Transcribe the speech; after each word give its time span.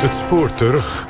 Het 0.00 0.14
spoor 0.14 0.54
terug. 0.54 1.06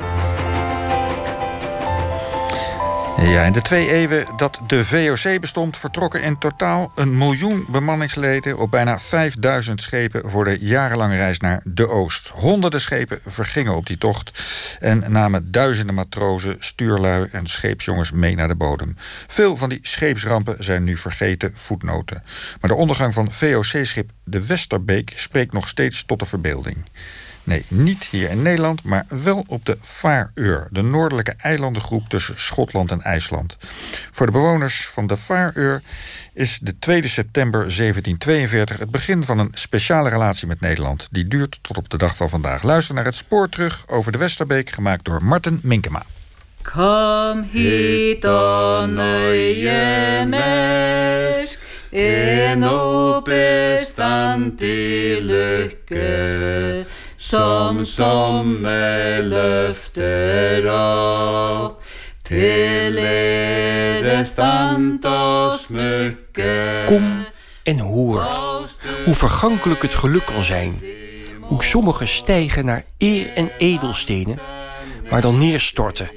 Ja, 3.20 3.42
in 3.42 3.52
de 3.52 3.63
twee 3.63 3.88
eeuwen 3.88 4.26
dat 4.36 4.61
de 4.67 4.84
VOC 4.84 5.41
bestond... 5.41 5.79
vertrokken 5.79 6.22
in 6.22 6.38
totaal 6.38 6.93
een 6.95 7.18
miljoen 7.18 7.65
bemanningsleden... 7.68 8.59
op 8.59 8.70
bijna 8.70 8.98
5000 8.98 9.80
schepen 9.80 10.30
voor 10.30 10.45
de 10.45 10.59
jarenlange 10.61 11.16
reis 11.16 11.38
naar 11.38 11.61
de 11.64 11.88
Oost. 11.88 12.29
Honderden 12.29 12.80
schepen 12.80 13.20
vergingen 13.24 13.77
op 13.77 13.86
die 13.86 13.98
tocht... 13.98 14.43
en 14.80 15.12
namen 15.12 15.50
duizenden 15.52 15.95
matrozen, 15.95 16.57
stuurlui 16.59 17.29
en 17.32 17.46
scheepsjongens 17.46 18.12
mee 18.12 18.34
naar 18.34 18.48
de 18.48 18.55
bodem. 18.55 18.96
Veel 19.27 19.57
van 19.57 19.68
die 19.68 19.79
scheepsrampen 19.82 20.64
zijn 20.64 20.84
nu 20.84 20.96
vergeten 20.96 21.50
voetnoten. 21.55 22.23
Maar 22.61 22.70
de 22.70 22.77
ondergang 22.77 23.14
van 23.14 23.32
VOC-schip 23.32 24.11
de 24.25 24.46
Westerbeek... 24.46 25.12
spreekt 25.16 25.52
nog 25.52 25.68
steeds 25.68 26.04
tot 26.04 26.18
de 26.18 26.26
verbeelding. 26.26 26.76
Nee, 27.48 27.64
niet 27.68 28.04
hier 28.04 28.30
in 28.30 28.43
Nederland, 28.43 28.82
maar 28.82 29.07
wel 29.08 29.44
op 29.46 29.64
de 29.64 29.79
Faroe, 29.80 30.66
de 30.70 30.82
noordelijke 30.82 31.34
eilandengroep 31.36 32.09
tussen 32.09 32.41
Schotland 32.41 32.91
en 32.91 33.02
IJsland. 33.02 33.56
Voor 34.11 34.27
de 34.27 34.33
bewoners 34.33 34.87
van 34.87 35.06
de 35.06 35.16
Faroe 35.16 35.83
is 36.33 36.59
de 36.59 36.79
2 36.79 37.06
september 37.06 37.61
1742 37.61 38.79
het 38.79 38.91
begin 38.91 39.25
van 39.25 39.39
een 39.39 39.51
speciale 39.53 40.09
relatie 40.09 40.47
met 40.47 40.61
Nederland. 40.61 41.09
Die 41.11 41.29
duurt 41.29 41.59
tot 41.62 41.77
op 41.77 41.89
de 41.89 41.97
dag 41.97 42.16
van 42.16 42.29
vandaag. 42.29 42.62
Luister 42.62 42.95
naar 42.95 43.05
het 43.05 43.15
spoor 43.15 43.48
terug 43.48 43.84
over 43.89 44.12
de 44.12 44.19
Westerbeek, 44.19 44.70
gemaakt 44.70 45.05
door 45.05 45.25
Martin 45.25 45.61
Minkema. 45.62 46.03
Kom 46.62 47.45
og 48.25 48.89
nøye 48.89 50.27
mersk, 50.27 51.59
en 51.92 52.62
som 57.29 57.84
sommerløfter 57.84 60.65
opp 60.73 61.85
til 62.25 62.97
erestand 63.05 65.05
og 65.05 65.53
smykke. 65.61 66.89
Kom 66.89 67.05
en 67.69 67.85
hoor 67.85 68.25
hoe 69.05 69.15
vergankelijk 69.15 69.83
het 69.83 69.95
geluk 69.95 70.27
kan 70.27 70.45
zijn. 70.45 70.81
Hoe 71.41 71.65
sommigen 71.65 72.09
stijgen 72.09 72.65
naar 72.65 72.85
eer 72.98 73.33
en 73.35 73.51
edelstenen, 73.59 74.39
maar 75.11 75.20
dan 75.20 75.39
neerstorten 75.39 76.11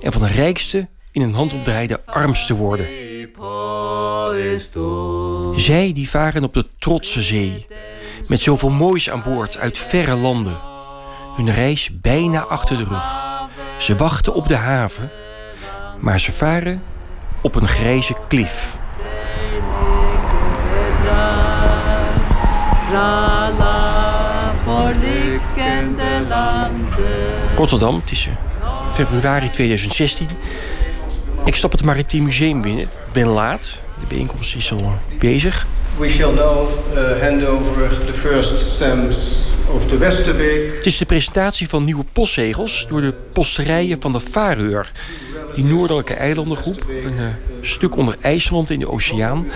en 0.00 0.12
van 0.12 0.22
de 0.22 0.28
rijkste 0.28 0.88
in 1.12 1.22
een 1.22 1.34
handopdraai 1.34 1.86
de 1.86 2.06
armste 2.06 2.54
worden. 2.54 2.86
Zij 5.56 5.92
die 5.92 6.10
varen 6.10 6.44
op 6.44 6.54
de 6.54 6.66
trotse 6.78 7.22
zee, 7.22 7.66
met 8.30 8.40
zoveel 8.40 8.70
moois 8.70 9.10
aan 9.10 9.22
boord 9.22 9.58
uit 9.58 9.78
verre 9.78 10.14
landen. 10.14 10.58
Hun 11.36 11.52
reis 11.52 12.00
bijna 12.00 12.40
achter 12.40 12.76
de 12.76 12.84
rug. 12.84 13.04
Ze 13.78 13.96
wachten 13.96 14.34
op 14.34 14.48
de 14.48 14.56
haven, 14.56 15.10
maar 15.98 16.20
ze 16.20 16.32
varen 16.32 16.82
op 17.42 17.54
een 17.54 17.68
grijze 17.68 18.14
klif. 18.28 18.78
Rotterdam, 27.56 27.94
het 27.94 28.10
is 28.10 28.26
eh, 28.26 28.32
februari 28.90 29.50
2016. 29.50 30.28
Ik 31.44 31.54
stap 31.54 31.72
het 31.72 31.84
Maritiem 31.84 32.24
Museum 32.24 32.62
binnen. 32.62 32.82
Ik 32.82 33.12
ben 33.12 33.28
laat. 33.28 33.82
De 34.00 34.06
bijeenkomst 34.06 34.54
is 34.54 34.72
al 34.72 34.98
bezig. 35.18 35.66
We 35.98 36.08
shall 36.08 36.32
now 36.32 36.68
uh, 36.94 37.20
hand 37.20 37.46
over 37.46 37.88
the 38.06 38.14
first 38.14 38.60
stamps 38.60 39.48
of 39.74 39.86
the 39.86 39.98
Westerbeek. 39.98 40.74
Het 40.74 40.86
is 40.86 40.98
de 40.98 41.06
presentatie 41.06 41.68
van 41.68 41.84
nieuwe 41.84 42.04
postzegels 42.12 42.86
door 42.88 43.00
de 43.00 43.14
posterijen 43.32 44.00
van 44.00 44.12
de 44.12 44.20
Vareur. 44.20 44.92
Die 45.54 45.64
noordelijke 45.64 46.14
eilandengroep, 46.14 46.84
een 47.04 47.18
uh, 47.18 47.26
stuk 47.60 47.96
onder 47.96 48.16
IJsland 48.20 48.70
in 48.70 48.78
de 48.78 48.88
oceaan. 48.88 49.46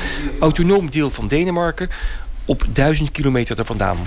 Autonoom 0.41 0.91
deel 0.91 1.11
van 1.11 1.29
Denemarken, 1.29 1.89
op 2.45 2.65
duizend 2.73 3.11
kilometer 3.11 3.59
er 3.59 3.65
vandaan. 3.65 3.99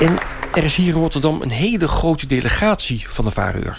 En 0.00 0.18
er 0.54 0.64
is 0.64 0.76
hier 0.76 0.94
in 0.94 1.00
Rotterdam 1.00 1.42
een 1.42 1.50
hele 1.50 1.88
grote 1.88 2.26
delegatie 2.26 3.06
van 3.08 3.24
de 3.24 3.30
Vareur. 3.30 3.78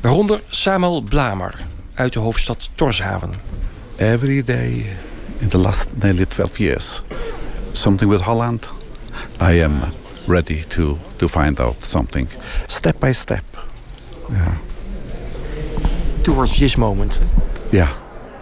Waaronder 0.00 0.40
Samuel 0.46 1.00
Blamer 1.00 1.54
uit 1.94 2.12
de 2.12 2.18
hoofdstad 2.18 2.70
Torshaven. 2.74 3.34
Every 4.00 4.42
day 4.42 4.86
in 5.40 5.48
the 5.48 5.58
last 5.58 5.88
nearly 6.02 6.26
12 6.26 6.58
years, 6.58 7.02
something 7.72 8.10
with 8.10 8.22
Holland, 8.22 8.66
I 9.40 9.60
am 9.62 9.72
ready 10.26 10.64
to, 10.68 10.96
to 11.16 11.28
find 11.28 11.60
out 11.60 11.76
something 11.82 12.28
step 12.66 12.98
by 12.98 13.12
step. 13.12 13.44
Yeah. 14.30 14.54
Towards 16.22 16.58
this 16.58 16.76
moment. 16.76 17.20
Ja. 17.70 17.88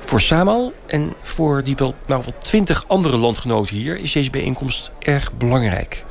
Voor 0.04 0.20
Samuel 0.20 0.72
en 0.86 1.12
voor 1.22 1.64
die 1.64 1.76
wel, 1.76 1.94
nou, 2.06 2.22
wel 2.24 2.34
twintig 2.42 2.84
andere 2.88 3.16
landgenoten 3.16 3.76
hier 3.76 3.96
is 3.96 4.12
deze 4.12 4.30
bijeenkomst 4.30 4.92
erg 4.98 5.32
belangrijk. 5.32 6.04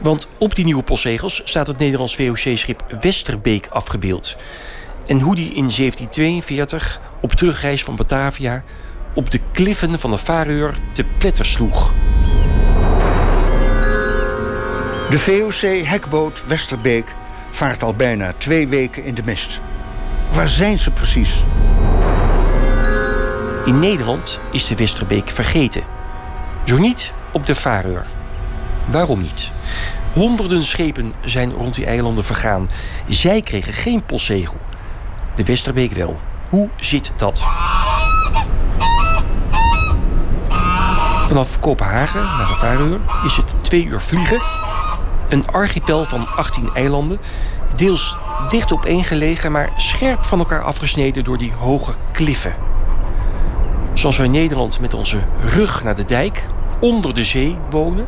Want 0.00 0.28
op 0.38 0.54
die 0.54 0.64
nieuwe 0.64 0.82
postzegels 0.82 1.42
staat 1.44 1.66
het 1.66 1.78
Nederlands 1.78 2.16
VOC-schip 2.16 2.96
Westerbeek 3.00 3.66
afgebeeld. 3.66 4.36
En 5.08 5.20
hoe 5.20 5.34
die 5.34 5.48
in 5.48 5.70
1742 5.70 7.00
op 7.20 7.32
terugreis 7.32 7.84
van 7.84 7.96
Batavia 7.96 8.62
op 9.14 9.30
de 9.30 9.40
kliffen 9.52 9.98
van 9.98 10.10
de 10.10 10.18
Vareur 10.18 10.76
te 10.92 11.04
pletter 11.18 11.46
sloeg. 11.46 11.94
De 15.10 15.18
VOC-hekboot 15.18 16.46
Westerbeek 16.46 17.14
vaart 17.50 17.82
al 17.82 17.94
bijna 17.94 18.32
twee 18.36 18.68
weken 18.68 19.04
in 19.04 19.14
de 19.14 19.22
mist. 19.24 19.60
Waar 20.32 20.48
zijn 20.48 20.78
ze 20.78 20.90
precies? 20.90 21.44
In 23.64 23.80
Nederland 23.80 24.40
is 24.52 24.66
de 24.66 24.76
Westerbeek 24.76 25.30
vergeten. 25.30 25.82
Zo 26.64 26.76
niet 26.76 27.12
op 27.32 27.46
de 27.46 27.54
Vareur. 27.54 28.06
Waarom 28.90 29.20
niet? 29.20 29.52
Honderden 30.12 30.64
schepen 30.64 31.12
zijn 31.20 31.52
rond 31.52 31.74
die 31.74 31.86
eilanden 31.86 32.24
vergaan. 32.24 32.70
Zij 33.08 33.40
kregen 33.40 33.72
geen 33.72 34.02
postzegel. 34.04 34.56
De 35.38 35.44
Westerbeek 35.44 35.92
wel. 35.92 36.16
Hoe 36.48 36.68
zit 36.76 37.12
dat? 37.16 37.46
Vanaf 41.26 41.60
Kopenhagen 41.60 42.22
naar 42.22 42.46
de 42.46 42.54
Vareur 42.54 43.00
is 43.24 43.36
het 43.36 43.56
twee 43.60 43.84
uur 43.84 44.00
vliegen. 44.00 44.40
Een 45.28 45.46
archipel 45.46 46.04
van 46.04 46.28
18 46.36 46.70
eilanden, 46.74 47.18
deels 47.76 48.16
dicht 48.48 48.72
opeengelegen, 48.72 49.52
maar 49.52 49.70
scherp 49.76 50.24
van 50.24 50.38
elkaar 50.38 50.62
afgesneden 50.62 51.24
door 51.24 51.38
die 51.38 51.52
hoge 51.52 51.94
kliffen. 52.12 52.54
Zoals 53.94 54.16
wij 54.16 54.26
in 54.26 54.32
Nederland 54.32 54.80
met 54.80 54.94
onze 54.94 55.18
rug 55.40 55.82
naar 55.82 55.96
de 55.96 56.04
dijk, 56.04 56.46
onder 56.80 57.14
de 57.14 57.24
zee 57.24 57.56
wonen, 57.70 58.06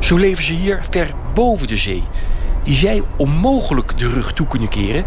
zo 0.00 0.16
leven 0.16 0.44
ze 0.44 0.52
hier 0.52 0.80
ver 0.90 1.10
boven 1.34 1.66
de 1.66 1.76
zee, 1.76 2.02
die 2.62 2.76
zij 2.76 3.02
onmogelijk 3.16 3.98
de 3.98 4.08
rug 4.08 4.32
toe 4.32 4.46
kunnen 4.46 4.68
keren, 4.68 5.04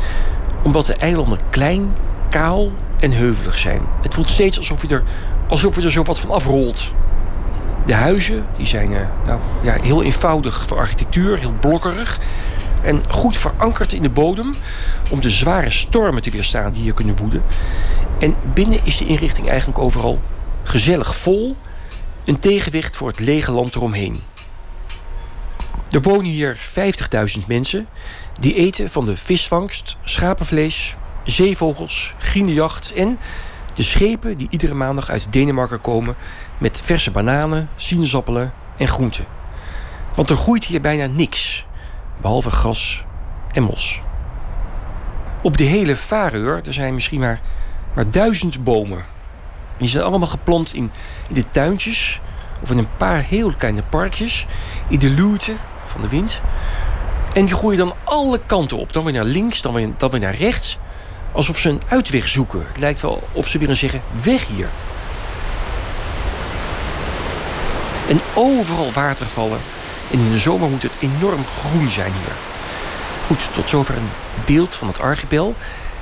omdat 0.66 0.86
de 0.86 0.96
eilanden 0.96 1.40
klein, 1.50 1.96
kaal 2.30 2.72
en 3.00 3.12
heuvelig 3.12 3.58
zijn. 3.58 3.82
Het 4.02 4.14
voelt 4.14 4.30
steeds 4.30 4.58
alsof 4.58 4.82
je 4.82 4.88
er, 4.88 5.04
alsof 5.48 5.76
je 5.76 5.82
er 5.82 5.92
zo 5.92 6.04
wat 6.04 6.20
van 6.20 6.32
afrolt. 6.32 6.94
De 7.86 7.94
huizen 7.94 8.46
die 8.58 8.68
zijn 8.68 8.92
uh, 8.92 9.08
nou, 9.26 9.40
ja, 9.62 9.78
heel 9.82 10.04
eenvoudig 10.04 10.68
van 10.68 10.78
architectuur, 10.78 11.40
heel 11.40 11.54
blokkerig. 11.60 12.20
En 12.84 13.04
goed 13.10 13.38
verankerd 13.38 13.94
in 13.94 14.02
de 14.02 14.10
bodem 14.10 14.54
om 15.10 15.22
de 15.22 15.30
zware 15.30 15.70
stormen 15.70 16.22
te 16.22 16.32
weerstaan 16.32 16.72
die 16.72 16.82
hier 16.82 16.94
kunnen 16.94 17.18
woeden. 17.18 17.44
En 18.20 18.36
binnen 18.54 18.80
is 18.84 18.98
de 18.98 19.06
inrichting 19.06 19.48
eigenlijk 19.48 19.80
overal 19.80 20.20
gezellig 20.64 21.16
vol. 21.16 21.56
Een 22.24 22.40
tegenwicht 22.40 22.96
voor 22.96 23.08
het 23.08 23.20
lege 23.20 23.52
land 23.52 23.76
eromheen. 23.76 24.20
Er 25.92 26.02
wonen 26.02 26.26
hier 26.26 26.58
50.000 27.38 27.46
mensen 27.48 27.88
die 28.40 28.56
eten 28.56 28.90
van 28.90 29.06
de 29.06 29.18
visvangst, 29.18 29.98
schapenvlees, 30.04 30.96
zeevogels, 31.24 32.14
grienenjacht 32.18 32.94
en 32.94 33.20
de 33.74 33.84
schepen 33.84 34.38
die 34.38 34.48
iedere 34.50 34.74
maandag 34.74 35.10
uit 35.10 35.28
Denemarken 35.30 35.82
komen 35.82 36.16
met 36.58 36.80
verse 36.80 37.12
bananen, 37.12 37.70
sinaasappelen 37.76 38.54
en 38.78 38.88
groenten. 38.88 39.26
Want 40.16 40.30
er 40.30 40.36
groeit 40.36 40.64
hier 40.64 40.82
bijna 40.82 41.06
niks, 41.06 41.66
behalve 42.22 42.52
gras 42.52 43.06
en 43.52 43.64
mos. 43.64 44.02
Op 45.42 45.58
de 45.58 45.64
hele 45.64 45.96
Vareur 45.96 46.62
er 46.68 46.74
zijn 46.74 46.94
misschien 46.94 47.20
maar, 47.20 47.40
maar 47.94 48.10
duizend 48.10 48.64
bomen. 48.64 49.04
Die 49.78 49.88
zijn 49.88 50.04
allemaal 50.04 50.28
geplant 50.28 50.74
in, 50.74 50.92
in 51.28 51.36
de 51.36 51.50
tuintjes 51.50 52.22
of 52.62 52.72
in 52.72 52.78
een 52.78 52.96
paar 52.98 53.22
heel 53.22 53.54
kleine 53.58 53.84
parkjes 53.90 54.46
in 54.88 55.00
de 55.00 55.10
luwte 55.10 55.54
van 55.86 56.02
de 56.02 56.08
wind. 56.08 56.42
En 57.36 57.46
die 57.46 57.54
groeien 57.54 57.78
dan 57.78 57.94
alle 58.04 58.40
kanten 58.46 58.78
op. 58.78 58.94
Dan 58.94 59.04
weer 59.04 59.14
naar 59.14 59.24
links, 59.24 59.62
dan 59.62 59.74
weer, 59.74 59.90
dan 59.98 60.10
weer 60.10 60.20
naar 60.20 60.36
rechts. 60.36 60.78
Alsof 61.32 61.58
ze 61.58 61.70
een 61.70 61.82
uitweg 61.88 62.28
zoeken. 62.28 62.66
Het 62.68 62.78
lijkt 62.78 63.02
wel 63.02 63.28
of 63.32 63.48
ze 63.48 63.58
willen 63.58 63.78
zeggen, 63.78 64.02
weg 64.24 64.48
hier. 64.48 64.68
En 68.10 68.20
overal 68.34 68.92
watervallen 68.94 69.60
En 70.12 70.20
in 70.20 70.32
de 70.32 70.40
zomer 70.40 70.70
moet 70.70 70.84
het 70.84 70.92
enorm 71.00 71.44
groen 71.60 71.92
zijn 71.92 72.12
hier. 72.12 72.34
Goed, 73.28 73.48
tot 73.54 73.70
zover 73.70 73.98
een 73.98 74.10
beeld 74.46 74.76
van 74.76 74.88
het 74.88 75.00
archipel. 75.00 75.56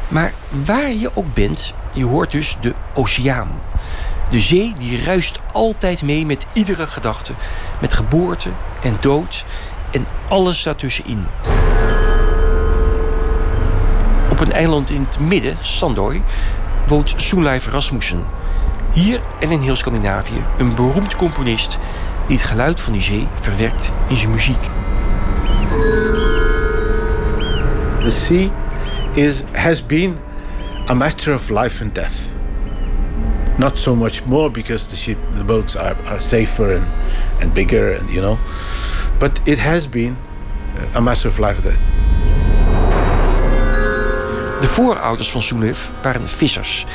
Maar 0.07 0.33
waar 0.65 0.91
je 0.91 1.11
ook 1.13 1.33
bent, 1.33 1.73
je 1.91 2.05
hoort 2.05 2.31
dus 2.31 2.57
de 2.61 2.73
oceaan. 2.93 3.61
De 4.29 4.41
zee 4.41 4.73
die 4.77 5.03
ruist 5.03 5.39
altijd 5.51 6.01
mee 6.01 6.25
met 6.25 6.45
iedere 6.53 6.87
gedachte. 6.87 7.33
Met 7.81 7.93
geboorte 7.93 8.49
en 8.81 8.97
dood 9.01 9.45
en 9.93 10.05
alles 10.29 10.63
daartussenin. 10.63 11.25
Op 14.29 14.39
een 14.39 14.51
eiland 14.51 14.89
in 14.89 15.01
het 15.01 15.19
midden, 15.19 15.57
Sandoy, 15.61 16.21
woont 16.87 17.13
Soenlijf 17.17 17.67
Rasmussen. 17.67 18.23
Hier 18.91 19.21
en 19.39 19.51
in 19.51 19.59
heel 19.59 19.75
Scandinavië 19.75 20.43
een 20.57 20.75
beroemd 20.75 21.15
componist 21.15 21.77
die 22.27 22.37
het 22.37 22.45
geluid 22.45 22.81
van 22.81 22.93
die 22.93 23.01
zee 23.01 23.27
verwerkt 23.39 23.91
in 24.07 24.15
zijn 24.15 24.31
muziek. 24.31 24.61
The 28.03 28.11
sea 28.11 28.49
is, 29.13 29.43
has 29.51 29.85
been 29.85 30.17
a 30.89 30.93
matter 30.93 31.33
of 31.33 31.49
life 31.49 31.83
and 31.83 31.95
death. 31.95 32.31
Not 33.57 33.77
so 33.77 33.95
much 33.95 34.25
more 34.25 34.51
because 34.51 34.89
the 34.89 34.95
ship, 34.95 35.17
the 35.35 35.43
boats 35.43 35.77
are, 35.77 35.95
are 36.05 36.19
safer 36.19 36.75
and, 36.75 36.85
and 37.41 37.53
bigger, 37.53 37.97
and 37.99 38.09
you 38.09 38.21
know, 38.21 38.37
but 39.19 39.41
it 39.43 39.59
has 39.59 39.89
been 39.89 40.17
a 40.95 41.11
of 41.11 41.37
life 41.37 41.61
death. 41.61 41.77
De 44.59 44.69
voorouders 44.69 45.31
van 45.31 45.41
Soenlef 45.41 45.91
waren 46.01 46.29
vissers. 46.29 46.85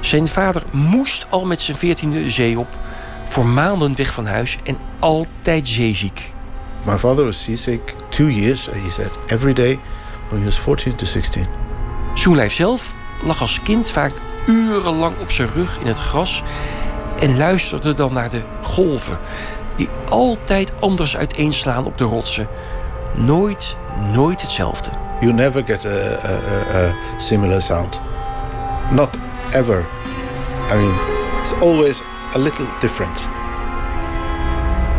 Zijn 0.00 0.28
vader 0.28 0.62
moest 0.72 1.26
al 1.30 1.46
met 1.46 1.60
zijn 1.60 1.76
veertiende 1.76 2.22
de 2.22 2.30
zee 2.30 2.58
op, 2.58 2.78
voor 3.28 3.46
maanden 3.46 3.96
weg 3.96 4.12
van 4.12 4.26
huis 4.26 4.58
en 4.64 4.78
altijd 4.98 5.68
zeeziek. 5.68 6.34
My 6.84 6.98
father 6.98 7.24
was 7.24 7.42
seasick 7.42 7.94
two 8.08 8.28
years, 8.28 8.66
he 8.66 8.90
said, 8.90 9.10
every 9.26 9.52
day 9.52 9.78
when 10.28 10.38
he 10.38 10.44
was 10.44 10.58
14 10.58 10.94
to 10.94 11.06
16. 11.06 11.46
Soenlijf 12.14 12.52
zelf 12.52 12.96
lag 13.24 13.40
als 13.40 13.62
kind 13.62 13.90
vaak 13.90 14.12
urenlang 14.46 15.18
op 15.20 15.30
zijn 15.30 15.48
rug 15.54 15.78
in 15.80 15.86
het 15.86 15.98
gras 15.98 16.42
en 17.18 17.36
luisterde 17.36 17.94
dan 17.94 18.12
naar 18.12 18.30
de 18.30 18.42
golven, 18.62 19.18
die 19.76 19.88
altijd 20.08 20.72
anders 20.80 21.16
uiteenslaan 21.16 21.84
op 21.84 21.98
de 21.98 22.04
rotsen. 22.04 22.48
Nooit, 23.14 23.76
nooit 24.12 24.42
hetzelfde. 24.42 24.90
You 25.20 25.32
never 25.32 25.62
get 25.66 25.86
a, 25.86 25.88
a, 25.88 26.86
a, 26.86 26.94
similar 27.18 27.62
sound. 27.62 28.02
Not 28.90 29.08
ever. 29.50 29.86
I 30.70 30.74
mean, 30.74 30.96
it's 31.40 31.52
always 31.60 32.02
a 32.34 32.38
little 32.38 32.66
different. 32.80 33.28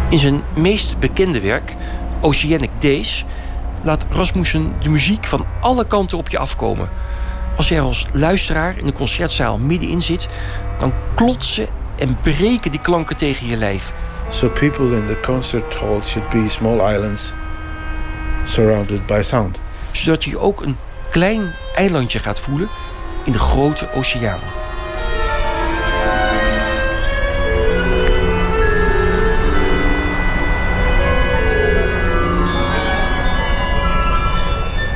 In 0.09 0.17
zijn 0.17 0.43
meest 0.55 0.99
bekende 0.99 1.39
werk, 1.39 1.75
Oceanic 2.21 2.69
Days, 2.79 3.25
laat 3.83 4.05
Rasmussen 4.09 4.75
de 4.79 4.89
muziek 4.89 5.25
van 5.25 5.45
alle 5.61 5.87
kanten 5.87 6.17
op 6.17 6.29
je 6.29 6.37
afkomen. 6.37 6.89
Als 7.57 7.71
er 7.71 7.81
als 7.81 8.07
luisteraar 8.11 8.77
in 8.77 8.85
de 8.85 8.93
concertzaal 8.93 9.57
middenin 9.57 10.01
zit, 10.01 10.27
dan 10.79 10.93
klotsen 11.15 11.67
en 11.95 12.17
breken 12.21 12.71
die 12.71 12.79
klanken 12.79 13.17
tegen 13.17 13.47
je 13.47 13.57
lijf. 13.57 13.93
So 14.29 14.49
people 14.49 14.95
in 14.97 15.05
the 15.05 15.19
concert 15.21 15.73
hall 15.73 16.01
should 16.01 16.29
be 16.29 16.49
small 16.49 16.93
islands 16.93 17.33
surrounded 18.45 19.05
by 19.05 19.21
sound. 19.21 19.59
Zodat 19.91 20.23
je 20.23 20.37
ook 20.39 20.61
een 20.61 20.77
klein 21.09 21.53
eilandje 21.75 22.19
gaat 22.19 22.39
voelen 22.39 22.69
in 23.25 23.31
de 23.31 23.39
grote 23.39 23.89
oceaan. 23.93 24.39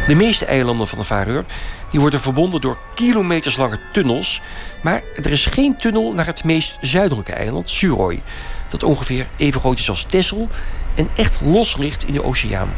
De 0.08 0.16
meeste 0.16 0.46
eilanden 0.46 0.88
van 0.88 0.98
de 0.98 1.04
Vareur 1.04 1.46
die 1.92 2.00
worden 2.00 2.20
verbonden 2.20 2.62
door 2.62 2.78
kilometerslange 2.94 3.80
tunnels. 3.92 4.42
Maar 4.82 5.02
er 5.16 5.32
is 5.32 5.46
geen 5.46 5.78
tunnel 5.78 6.14
naar 6.14 6.26
het 6.26 6.44
meest 6.44 6.78
zuidelijke 6.82 7.34
eiland, 7.34 7.70
Suroy. 7.70 8.22
Dat 8.70 8.84
ongeveer 8.84 9.28
even 9.38 9.60
groot 9.60 9.80
is 9.80 9.90
als 9.90 10.04
Texel 10.04 10.50
en 10.96 11.10
echt 11.16 11.38
los 11.42 11.78
ligt 11.78 12.08
in 12.08 12.14
de 12.14 12.24
oceaan. 12.24 12.70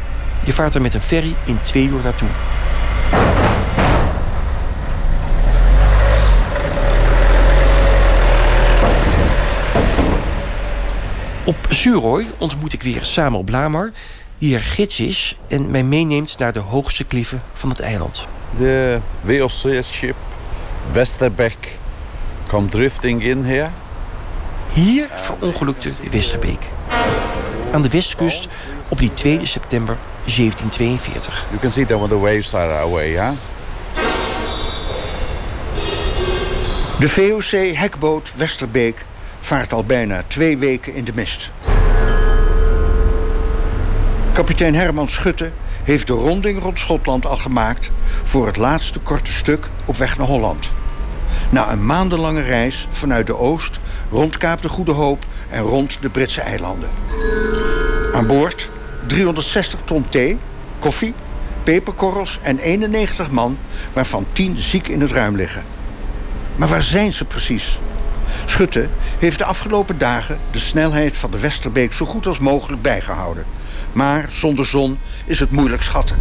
Je 0.44 0.52
vaart 0.52 0.74
er 0.74 0.80
met 0.80 0.94
een 0.94 1.00
ferry 1.00 1.34
in 1.44 1.58
twee 1.62 1.88
uur 1.88 2.00
naartoe. 2.02 2.28
Op 11.44 11.56
Suroy 11.68 12.26
ontmoet 12.38 12.72
ik 12.72 12.82
weer 12.82 13.02
Samuel 13.02 13.42
Blamar, 13.42 13.90
die 14.38 14.54
er 14.54 14.60
gids 14.60 15.00
is 15.00 15.36
en 15.48 15.70
mij 15.70 15.82
meeneemt 15.82 16.38
naar 16.38 16.52
de 16.52 16.58
hoogste 16.58 17.04
kliffen 17.04 17.42
van 17.52 17.68
het 17.68 17.80
eiland. 17.80 18.26
The 18.58 19.00
VOC-schip 19.24 20.16
Westerbeck 20.92 21.78
kwam 22.46 22.70
drifting 22.70 23.22
in 23.24 23.44
here. 23.44 23.70
Hier 24.72 25.08
verongelukte 25.14 25.90
de 26.02 26.10
Westerbeek. 26.10 26.68
Aan 27.72 27.82
de 27.82 27.88
westkust 27.88 28.48
op 28.88 28.98
die 28.98 29.14
2 29.14 29.46
september 29.46 29.96
1742. 30.24 31.46
You 31.48 31.60
can 31.60 31.72
see 31.72 31.86
that 31.86 31.98
when 31.98 32.08
the 32.08 32.18
waves 32.18 32.54
are 32.54 32.72
away, 32.72 33.10
huh? 33.10 33.30
De 36.98 37.08
VOC-hekboot 37.08 38.32
Westerbeek 38.36 39.04
vaart 39.40 39.72
al 39.72 39.84
bijna 39.84 40.22
twee 40.26 40.58
weken 40.58 40.94
in 40.94 41.04
de 41.04 41.12
mist. 41.14 41.50
Kapitein 44.32 44.74
Herman 44.74 45.08
Schutte 45.08 45.50
heeft 45.84 46.06
de 46.06 46.12
ronding 46.12 46.62
rond 46.62 46.78
Schotland 46.78 47.26
al 47.26 47.36
gemaakt 47.36 47.90
voor 48.24 48.46
het 48.46 48.56
laatste 48.56 48.98
korte 48.98 49.32
stuk 49.32 49.68
op 49.84 49.96
weg 49.96 50.18
naar 50.18 50.26
Holland. 50.26 50.68
Na 51.50 51.70
een 51.72 51.86
maandenlange 51.86 52.42
reis 52.42 52.88
vanuit 52.90 53.26
de 53.26 53.36
oost, 53.36 53.79
rond 54.10 54.36
Kaap 54.36 54.62
de 54.62 54.68
Goede 54.68 54.92
Hoop 54.92 55.24
en 55.50 55.62
rond 55.62 55.98
de 56.00 56.10
Britse 56.10 56.40
eilanden. 56.40 56.88
Aan 58.12 58.26
boord 58.26 58.68
360 59.06 59.80
ton 59.84 60.08
thee, 60.08 60.38
koffie, 60.78 61.14
peperkorrels 61.62 62.38
en 62.42 62.58
91 62.58 63.30
man, 63.30 63.58
waarvan 63.92 64.26
10 64.32 64.58
ziek 64.58 64.88
in 64.88 65.00
het 65.00 65.10
ruim 65.10 65.36
liggen. 65.36 65.64
Maar 66.56 66.68
waar 66.68 66.82
zijn 66.82 67.12
ze 67.12 67.24
precies? 67.24 67.78
Schutte 68.44 68.88
heeft 69.18 69.38
de 69.38 69.44
afgelopen 69.44 69.98
dagen 69.98 70.38
de 70.50 70.58
snelheid 70.58 71.18
van 71.18 71.30
de 71.30 71.38
Westerbeek 71.38 71.92
zo 71.92 72.06
goed 72.06 72.26
als 72.26 72.38
mogelijk 72.38 72.82
bijgehouden. 72.82 73.44
Maar 73.92 74.26
zonder 74.30 74.66
zon 74.66 74.98
is 75.24 75.40
het 75.40 75.50
moeilijk 75.50 75.82
schatten. 75.82 76.16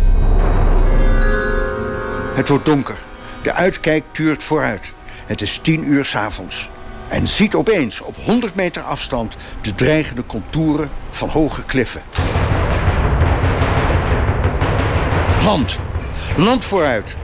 Het 2.35 2.47
wordt 2.47 2.65
donker. 2.65 2.97
De 3.43 3.53
uitkijk 3.53 4.03
tuurt 4.11 4.43
vooruit. 4.43 4.91
Het 5.25 5.41
is 5.41 5.59
tien 5.61 5.91
uur 5.91 6.05
s'avonds. 6.05 6.69
En 7.09 7.27
ziet 7.27 7.55
opeens 7.55 8.01
op 8.01 8.15
100 8.25 8.55
meter 8.55 8.81
afstand 8.81 9.37
de 9.61 9.75
dreigende 9.75 10.25
contouren 10.25 10.89
van 11.11 11.29
hoge 11.29 11.63
kliffen. 11.63 12.01
Land. 15.43 15.77
Land 16.37 16.65
vooruit. 16.65 17.15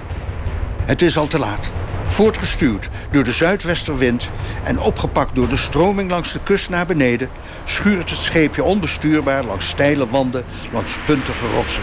Het 0.86 1.02
is 1.02 1.18
al 1.18 1.28
te 1.28 1.40
laat. 1.40 1.70
Voortgestuurd 2.08 2.90
door 3.12 3.24
de 3.24 3.32
zuidwesterwind 3.32 4.30
en 4.64 4.80
opgepakt 4.80 5.36
door 5.36 5.50
de 5.50 5.58
stroming 5.58 6.10
langs 6.10 6.32
de 6.32 6.40
kust 6.44 6.70
naar 6.70 6.86
beneden, 6.86 7.30
schuurt 7.66 8.10
het 8.10 8.20
scheepje 8.20 8.64
onbestuurbaar 8.64 9.44
langs 9.44 9.68
steile 9.70 10.10
wanden, 10.10 10.46
langs 10.72 10.98
puntige 11.06 11.48
rotsen. 11.54 11.82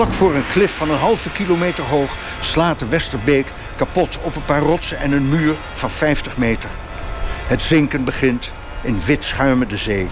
Vlak 0.00 0.12
voor 0.12 0.34
een 0.34 0.46
klif 0.46 0.76
van 0.76 0.90
een 0.90 0.98
halve 0.98 1.30
kilometer 1.30 1.84
hoog 1.84 2.16
slaat 2.40 2.78
de 2.78 2.86
Westerbeek 2.86 3.46
kapot 3.76 4.18
op 4.22 4.36
een 4.36 4.44
paar 4.44 4.60
rotsen 4.60 4.98
en 4.98 5.12
een 5.12 5.28
muur 5.28 5.54
van 5.74 5.90
50 5.90 6.36
meter. 6.36 6.70
Het 7.46 7.62
zinken 7.62 8.04
begint 8.04 8.52
in 8.82 9.00
wit 9.04 9.24
schuimende 9.24 9.76
zee. 9.76 10.08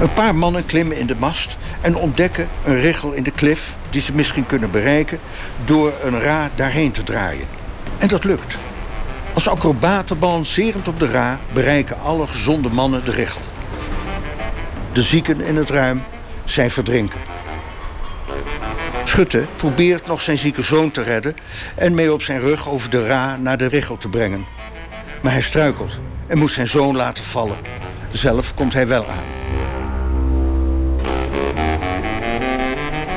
Een 0.00 0.12
paar 0.14 0.34
mannen 0.34 0.66
klimmen 0.66 0.98
in 0.98 1.06
de 1.06 1.16
mast 1.18 1.56
en 1.80 1.96
ontdekken 1.96 2.48
een 2.64 2.80
richel 2.80 3.12
in 3.12 3.22
de 3.22 3.32
klif 3.32 3.76
die 3.90 4.00
ze 4.00 4.12
misschien 4.12 4.46
kunnen 4.46 4.70
bereiken 4.70 5.20
door 5.64 5.92
een 6.02 6.20
ra 6.20 6.50
daarheen 6.54 6.92
te 6.92 7.02
draaien. 7.02 7.46
En 7.98 8.08
dat 8.08 8.24
lukt. 8.24 8.56
Als 9.34 9.48
acrobaten 9.48 10.18
balancerend 10.18 10.88
op 10.88 10.98
de 10.98 11.10
ra 11.10 11.38
bereiken 11.52 12.00
alle 12.00 12.26
gezonde 12.26 12.68
mannen 12.68 13.04
de 13.04 13.10
richel. 13.10 13.40
De 14.94 15.02
zieken 15.02 15.40
in 15.40 15.56
het 15.56 15.70
ruim, 15.70 16.02
zij 16.44 16.70
verdrinken. 16.70 17.20
Schutte 19.04 19.44
probeert 19.56 20.06
nog 20.06 20.20
zijn 20.20 20.38
zieke 20.38 20.62
zoon 20.62 20.90
te 20.90 21.02
redden 21.02 21.36
en 21.74 21.94
mee 21.94 22.12
op 22.12 22.22
zijn 22.22 22.40
rug 22.40 22.68
over 22.68 22.90
de 22.90 23.06
ra 23.06 23.36
naar 23.36 23.58
de 23.58 23.66
richel 23.66 23.96
te 23.96 24.08
brengen. 24.08 24.44
Maar 25.22 25.32
hij 25.32 25.42
struikelt 25.42 25.98
en 26.26 26.38
moet 26.38 26.50
zijn 26.50 26.68
zoon 26.68 26.96
laten 26.96 27.24
vallen. 27.24 27.56
Zelf 28.12 28.54
komt 28.54 28.72
hij 28.72 28.86
wel 28.86 29.06
aan. 29.06 29.24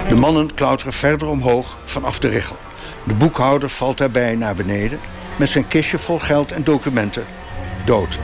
De 0.09 0.15
mannen 0.15 0.53
klauteren 0.53 0.93
verder 0.93 1.27
omhoog 1.27 1.77
vanaf 1.85 2.19
de 2.19 2.27
richel. 2.27 2.57
De 3.03 3.13
boekhouder 3.13 3.69
valt 3.69 3.97
daarbij 3.97 4.35
naar 4.35 4.55
beneden 4.55 4.99
met 5.35 5.49
zijn 5.49 5.67
kistje 5.67 5.97
vol 5.97 6.19
geld 6.19 6.51
en 6.51 6.63
documenten. 6.63 7.25
Dood. 7.85 8.19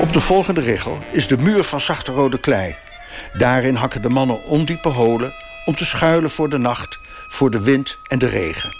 Op 0.00 0.12
de 0.12 0.20
volgende 0.20 0.60
richel 0.60 0.98
is 1.10 1.26
de 1.26 1.38
muur 1.38 1.64
van 1.64 1.80
zachte 1.80 2.12
rode 2.12 2.40
klei. 2.40 2.76
Daarin 3.32 3.74
hakken 3.74 4.02
de 4.02 4.08
mannen 4.08 4.44
ondiepe 4.44 4.88
holen 4.88 5.32
om 5.64 5.74
te 5.74 5.84
schuilen 5.84 6.30
voor 6.30 6.48
de 6.48 6.58
nacht, 6.58 6.98
voor 7.26 7.50
de 7.50 7.60
wind 7.60 7.98
en 8.06 8.18
de 8.18 8.26
regen. 8.26 8.74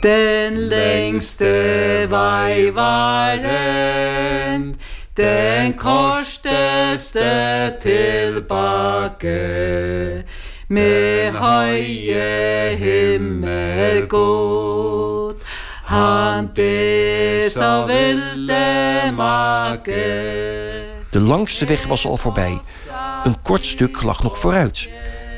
Den 0.00 0.66
längste 0.66 2.06
vei 2.08 2.72
var 2.72 3.38
den, 5.14 5.74
korteste 5.74 7.76
tilbake. 7.78 9.36
Med 10.68 11.32
høye 11.32 12.76
himmel 12.76 14.06
De 21.10 21.20
langste 21.20 21.64
weg 21.64 21.86
was 21.86 22.06
al 22.06 22.16
voorbij. 22.16 22.60
Een 23.24 23.42
kort 23.42 23.66
stuk 23.66 24.02
lag 24.02 24.22
nog 24.22 24.38
vooruit. 24.38 24.88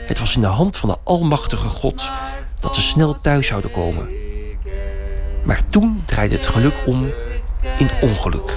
Het 0.07 0.19
was 0.19 0.35
in 0.35 0.41
de 0.41 0.47
hand 0.47 0.77
van 0.77 0.89
de 0.89 0.97
Almachtige 1.05 1.69
God 1.69 2.11
dat 2.61 2.75
ze 2.75 2.81
snel 2.81 3.21
thuis 3.21 3.47
zouden 3.47 3.71
komen. 3.71 4.09
Maar 5.45 5.61
toen 5.69 6.03
draaide 6.07 6.35
het 6.35 6.47
geluk 6.47 6.77
om 6.87 7.13
in 7.79 7.91
ongeluk. 8.01 8.51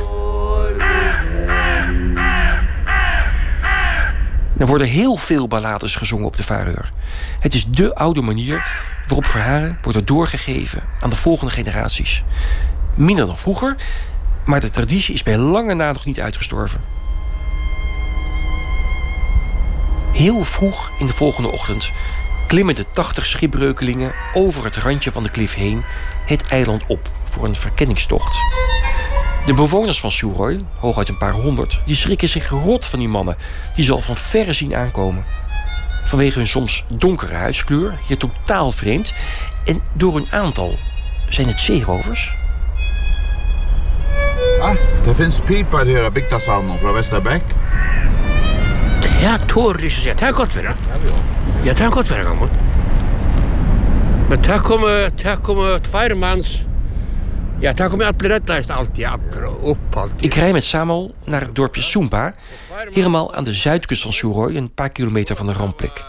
Er 4.57 4.65
worden 4.65 4.87
heel 4.87 5.15
veel 5.15 5.47
ballades 5.47 5.95
gezongen 5.95 6.25
op 6.25 6.37
de 6.37 6.43
Vareur. 6.43 6.91
Het 7.39 7.53
is 7.53 7.65
dé 7.65 7.93
oude 7.93 8.21
manier 8.21 8.83
waarop 9.07 9.25
verhalen 9.25 9.77
worden 9.81 10.05
doorgegeven 10.05 10.83
aan 11.01 11.09
de 11.09 11.15
volgende 11.15 11.53
generaties. 11.53 12.23
Minder 12.95 13.25
dan 13.25 13.37
vroeger, 13.37 13.75
maar 14.45 14.59
de 14.59 14.69
traditie 14.69 15.13
is 15.13 15.23
bij 15.23 15.37
lange 15.37 15.73
na 15.73 15.91
nog 15.91 16.05
niet 16.05 16.19
uitgestorven. 16.19 16.81
Heel 20.13 20.43
vroeg 20.43 20.91
in 20.99 21.05
de 21.05 21.13
volgende 21.13 21.51
ochtend 21.51 21.91
klimmen 22.47 22.75
de 22.75 22.85
80 22.91 23.25
schipbreukelingen 23.25 24.13
over 24.33 24.63
het 24.63 24.75
randje 24.75 25.11
van 25.11 25.23
de 25.23 25.29
klif 25.29 25.53
heen 25.53 25.83
het 26.25 26.47
eiland 26.47 26.83
op 26.87 27.09
voor 27.23 27.45
een 27.45 27.55
verkenningstocht. 27.55 28.37
De 29.45 29.53
bewoners 29.53 29.99
van 29.99 30.11
Suroy, 30.11 30.59
hooguit 30.79 31.09
een 31.09 31.17
paar 31.17 31.33
honderd, 31.33 31.81
die 31.85 31.95
schrikken 31.95 32.29
zich 32.29 32.49
rot 32.49 32.85
van 32.85 32.99
die 32.99 33.07
mannen 33.07 33.37
die 33.75 33.85
ze 33.85 33.91
al 33.91 34.01
van 34.01 34.15
verre 34.15 34.53
zien 34.53 34.75
aankomen. 34.75 35.25
Vanwege 36.05 36.37
hun 36.37 36.47
soms 36.47 36.83
donkere 36.87 37.35
huidskleur, 37.35 37.93
hier 38.07 38.17
totaal 38.17 38.71
vreemd, 38.71 39.13
en 39.65 39.81
door 39.95 40.13
hun 40.13 40.27
aantal. 40.31 40.75
Zijn 41.29 41.47
het 41.47 41.59
zeerovers? 41.59 42.31
Ah, 44.61 44.75
det 45.05 45.15
finns 45.15 45.39
pipa 45.39 45.83
i 45.83 46.09
Bygdasalmen 46.11 46.79
fra 46.79 46.91
Västerbäck. 46.91 47.43
Ja, 49.21 49.37
Torris, 49.45 50.03
ja, 50.03 50.13
det 50.13 50.25
har 50.25 50.33
gått 50.33 50.55
være. 50.55 50.75
Ja, 51.63 51.73
det 51.73 51.79
har 51.79 51.91
gått 51.91 52.09
være, 52.09 52.23
gammel. 52.23 52.49
Men 54.29 54.41
det 54.41 54.59
kommer, 54.63 55.09
det 55.23 55.37
kommer 55.43 55.79
tvær 55.79 56.15
Ja, 57.59 57.73
alltid, 58.73 59.05
alle 59.05 59.57
opp 59.61 59.95
alltid. 59.95 60.23
Ik 60.23 60.33
rij 60.33 60.51
met 60.51 60.63
Samuel 60.63 61.15
naar 61.25 61.41
het 61.41 61.55
dorpje 61.55 61.81
Sumpa, 61.81 62.33
helemaal 62.91 63.33
aan 63.33 63.43
de 63.43 63.53
zuidkust 63.53 64.01
van 64.01 64.13
Suroy, 64.13 64.55
een 64.55 64.73
paar 64.73 64.89
kilometer 64.89 65.35
van 65.35 65.45
de 65.45 65.53
rampplek. 65.53 66.05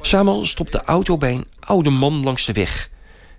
Samuel 0.00 0.46
stopt 0.46 0.72
de 0.72 0.82
auto 0.84 1.16
bij 1.16 1.32
een 1.32 1.46
oude 1.60 1.90
man 1.90 2.24
langs 2.24 2.46
de 2.46 2.52
weg. 2.52 2.88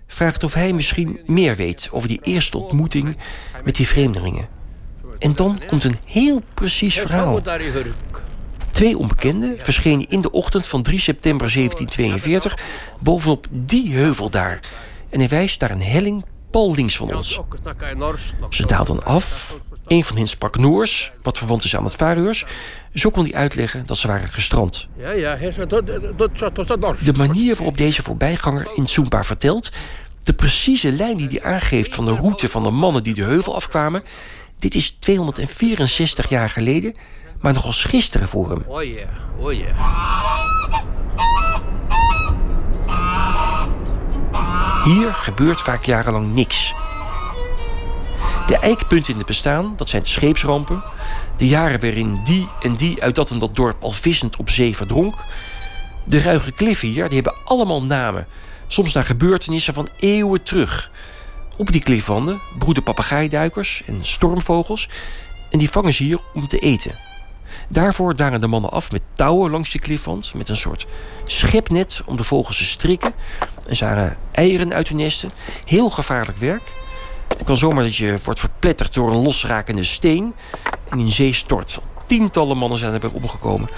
Vraagt 0.06 0.44
of 0.44 0.54
hij 0.54 0.72
misschien 0.72 1.20
meer 1.24 1.56
weet 1.56 1.88
over 1.92 2.08
die 2.08 2.20
eerste 2.22 2.58
ontmoeting 2.58 3.16
met 3.64 3.76
die 3.76 3.86
vreemdelingen. 3.86 4.48
En 5.18 5.34
dan 5.34 5.60
komt 5.66 5.84
een 5.84 5.98
heel 6.04 6.40
precies 6.54 6.98
verhaal. 6.98 7.42
daar. 7.42 7.60
Twee 8.70 8.98
onbekenden 8.98 9.54
verschenen 9.58 10.08
in 10.08 10.20
de 10.20 10.30
ochtend 10.30 10.66
van 10.66 10.82
3 10.82 11.00
september 11.00 11.52
1742 11.52 12.58
bovenop 13.02 13.46
die 13.50 13.94
heuvel 13.94 14.30
daar. 14.30 14.60
En 15.10 15.18
hij 15.18 15.28
wijst 15.28 15.60
naar 15.60 15.70
een 15.70 15.82
helling 15.82 16.24
pal 16.50 16.74
links 16.74 16.96
van 16.96 17.14
ons. 17.14 17.40
Ze 18.48 18.66
daalden 18.66 19.04
af. 19.04 19.58
Een 19.86 20.04
van 20.04 20.16
hen 20.16 20.28
sprak 20.28 20.56
Noors, 20.56 21.12
wat 21.22 21.38
verwant 21.38 21.64
is 21.64 21.76
aan 21.76 21.84
het 21.84 21.94
Vareurs. 21.94 22.44
Zo 22.94 23.10
kon 23.10 23.24
hij 23.24 23.34
uitleggen 23.34 23.86
dat 23.86 23.96
ze 23.96 24.06
waren 24.06 24.28
gestrand. 24.28 24.88
De 27.04 27.12
manier 27.16 27.54
waarop 27.54 27.76
deze 27.76 28.02
voorbijganger 28.02 28.68
in 28.74 28.86
Soempa 28.86 29.22
vertelt... 29.24 29.70
de 30.22 30.32
precieze 30.32 30.92
lijn 30.92 31.16
die 31.16 31.28
hij 31.28 31.42
aangeeft 31.42 31.94
van 31.94 32.04
de 32.04 32.14
route 32.14 32.48
van 32.48 32.62
de 32.62 32.70
mannen 32.70 33.02
die 33.02 33.14
de 33.14 33.22
heuvel 33.22 33.54
afkwamen... 33.54 34.02
dit 34.58 34.74
is 34.74 34.96
264 34.98 36.28
jaar 36.28 36.50
geleden, 36.50 36.94
maar 37.40 37.52
nog 37.52 37.66
als 37.66 37.84
gisteren 37.84 38.28
voor 38.28 38.50
hem. 38.50 38.64
Oh 38.66 38.84
ja, 38.84 39.08
oh. 39.38 39.52
Hier 44.88 45.14
gebeurt 45.14 45.60
vaak 45.60 45.84
jarenlang 45.84 46.34
niks. 46.34 46.74
De 48.46 48.58
eikpunten 48.58 49.12
in 49.12 49.18
het 49.18 49.26
bestaan, 49.26 49.74
dat 49.76 49.88
zijn 49.88 50.02
de 50.02 50.08
scheepsrampen... 50.08 50.82
de 51.36 51.46
jaren 51.46 51.80
waarin 51.80 52.20
die 52.24 52.48
en 52.60 52.74
die 52.74 53.02
uit 53.02 53.14
dat 53.14 53.30
en 53.30 53.38
dat 53.38 53.56
dorp 53.56 53.82
al 53.82 53.90
vissend 53.90 54.36
op 54.36 54.50
zee 54.50 54.76
verdronk... 54.76 55.14
de 56.04 56.20
ruige 56.20 56.52
kliffen 56.52 56.88
hier, 56.88 57.08
die 57.08 57.22
hebben 57.22 57.40
allemaal 57.44 57.82
namen. 57.82 58.26
Soms 58.66 58.92
naar 58.92 59.04
gebeurtenissen 59.04 59.74
van 59.74 59.88
eeuwen 59.96 60.42
terug. 60.42 60.90
Op 61.56 61.72
die 61.72 61.82
kliffwanden 61.82 62.40
broeden 62.58 62.82
papegaaiduikers 62.82 63.82
en 63.86 63.98
stormvogels... 64.04 64.88
en 65.50 65.58
die 65.58 65.70
vangen 65.70 65.94
ze 65.94 66.02
hier 66.02 66.20
om 66.34 66.46
te 66.46 66.58
eten. 66.58 67.07
Daarvoor 67.70 68.16
daren 68.16 68.40
de 68.40 68.46
mannen 68.46 68.70
af 68.70 68.92
met 68.92 69.02
touwen 69.12 69.50
langs 69.50 69.70
die 69.70 69.80
klifwand... 69.80 70.34
met 70.34 70.48
een 70.48 70.56
soort 70.56 70.86
schepnet 71.24 72.02
om 72.06 72.16
de 72.16 72.24
vogels 72.24 72.56
te 72.56 72.64
strikken... 72.64 73.12
en 73.66 73.76
ze 73.76 73.84
halen 73.84 74.16
eieren 74.32 74.72
uit 74.72 74.88
hun 74.88 74.96
nesten. 74.96 75.30
Heel 75.64 75.90
gevaarlijk 75.90 76.38
werk. 76.38 76.72
Het 77.28 77.44
kan 77.44 77.56
zomaar 77.56 77.84
dat 77.84 77.96
je 77.96 78.18
wordt 78.24 78.40
verpletterd 78.40 78.94
door 78.94 79.12
een 79.12 79.22
losrakende 79.22 79.84
steen... 79.84 80.34
en 80.88 80.98
in 80.98 81.10
zee 81.10 81.32
stort. 81.32 81.80
Tientallen 82.06 82.56
mannen 82.56 82.78
zijn 82.78 82.92
erbij 82.92 83.10
omgekomen. 83.12 83.68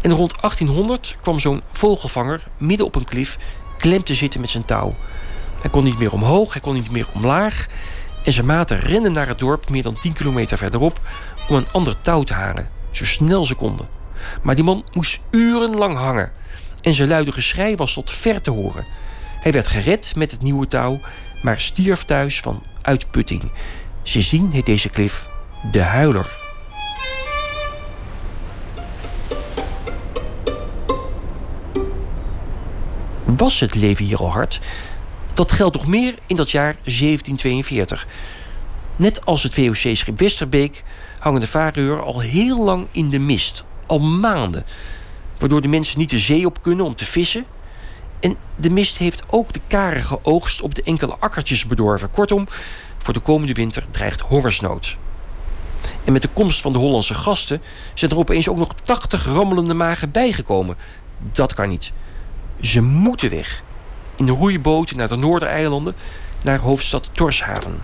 En 0.00 0.12
rond 0.12 0.40
1800 0.40 1.16
kwam 1.20 1.38
zo'n 1.38 1.62
vogelvanger 1.70 2.48
midden 2.58 2.86
op 2.86 2.94
een 2.94 3.04
klif... 3.04 3.38
klem 3.78 4.02
te 4.02 4.14
zitten 4.14 4.40
met 4.40 4.50
zijn 4.50 4.64
touw. 4.64 4.94
Hij 5.60 5.70
kon 5.70 5.84
niet 5.84 5.98
meer 5.98 6.12
omhoog, 6.12 6.52
hij 6.52 6.62
kon 6.62 6.74
niet 6.74 6.90
meer 6.90 7.06
omlaag... 7.14 7.66
en 8.24 8.32
zijn 8.32 8.46
maten 8.46 8.80
renden 8.80 9.12
naar 9.12 9.28
het 9.28 9.38
dorp 9.38 9.70
meer 9.70 9.82
dan 9.82 9.98
10 9.98 10.12
kilometer 10.12 10.58
verderop... 10.58 11.00
om 11.48 11.56
een 11.56 11.70
ander 11.72 12.00
touw 12.00 12.22
te 12.22 12.34
halen, 12.34 12.77
zo 12.90 13.04
snel 13.04 13.46
ze 13.46 13.54
konden. 13.54 13.88
Maar 14.42 14.54
die 14.54 14.64
man 14.64 14.84
moest 14.92 15.20
urenlang 15.30 15.96
hangen... 15.96 16.32
en 16.80 16.94
zijn 16.94 17.08
luide 17.08 17.32
geschrei 17.32 17.76
was 17.76 17.92
tot 17.92 18.10
ver 18.10 18.40
te 18.40 18.50
horen. 18.50 18.86
Hij 19.40 19.52
werd 19.52 19.66
gered 19.66 20.12
met 20.16 20.30
het 20.30 20.42
nieuwe 20.42 20.66
touw, 20.66 21.00
maar 21.42 21.60
stierf 21.60 22.04
thuis 22.04 22.40
van 22.40 22.62
uitputting. 22.82 23.50
Sindsdien 24.02 24.50
heet 24.52 24.66
deze 24.66 24.88
klif 24.88 25.28
de 25.72 25.82
Huiler. 25.82 26.36
Was 33.24 33.60
het 33.60 33.74
leven 33.74 34.04
hier 34.04 34.18
al 34.18 34.32
hard? 34.32 34.60
Dat 35.34 35.52
geldt 35.52 35.76
nog 35.76 35.86
meer 35.86 36.14
in 36.26 36.36
dat 36.36 36.50
jaar 36.50 36.72
1742. 36.72 38.06
Net 38.96 39.24
als 39.26 39.42
het 39.42 39.54
VOC-schip 39.54 40.18
Westerbeek 40.18 40.84
hangen 41.18 41.40
de 41.40 41.46
Vareur 41.46 42.02
al 42.02 42.20
heel 42.20 42.64
lang 42.64 42.86
in 42.90 43.10
de 43.10 43.18
mist. 43.18 43.64
Al 43.86 43.98
maanden. 43.98 44.64
Waardoor 45.38 45.60
de 45.60 45.68
mensen 45.68 45.98
niet 45.98 46.10
de 46.10 46.18
zee 46.18 46.46
op 46.46 46.62
kunnen 46.62 46.84
om 46.84 46.94
te 46.94 47.04
vissen. 47.04 47.44
En 48.20 48.36
de 48.56 48.70
mist 48.70 48.98
heeft 48.98 49.22
ook 49.26 49.52
de 49.52 49.60
karige 49.66 50.18
oogst 50.22 50.60
op 50.60 50.74
de 50.74 50.82
enkele 50.82 51.16
akkertjes 51.18 51.66
bedorven. 51.66 52.10
Kortom, 52.10 52.46
voor 52.98 53.14
de 53.14 53.20
komende 53.20 53.52
winter 53.52 53.84
dreigt 53.90 54.20
hongersnood. 54.20 54.96
En 56.04 56.12
met 56.12 56.22
de 56.22 56.28
komst 56.32 56.60
van 56.60 56.72
de 56.72 56.78
Hollandse 56.78 57.14
gasten 57.14 57.62
zijn 57.94 58.10
er 58.10 58.18
opeens 58.18 58.48
ook 58.48 58.56
nog 58.56 58.74
80 58.82 59.24
rammelende 59.24 59.74
magen 59.74 60.10
bijgekomen. 60.10 60.76
Dat 61.32 61.54
kan 61.54 61.68
niet. 61.68 61.92
Ze 62.60 62.82
moeten 62.82 63.30
weg. 63.30 63.62
In 64.16 64.26
de 64.26 64.32
roeiboten 64.32 64.96
naar 64.96 65.08
de 65.08 65.16
Noordereilanden, 65.16 65.94
naar 66.42 66.58
hoofdstad 66.58 67.10
Torshaven. 67.12 67.82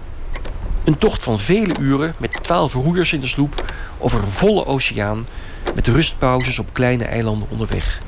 Een 0.84 0.98
tocht 0.98 1.22
van 1.22 1.38
vele 1.38 1.74
uren 1.80 2.14
met 2.18 2.38
12 2.42 2.72
roeiers 2.72 3.12
in 3.12 3.20
de 3.20 3.26
sloep 3.26 3.64
over 3.98 4.22
een 4.22 4.28
volle 4.28 4.66
oceaan, 4.66 5.26
met 5.74 5.86
rustpauzes 5.86 6.58
op 6.58 6.68
kleine 6.72 7.04
eilanden 7.04 7.48
onderweg. 7.50 8.02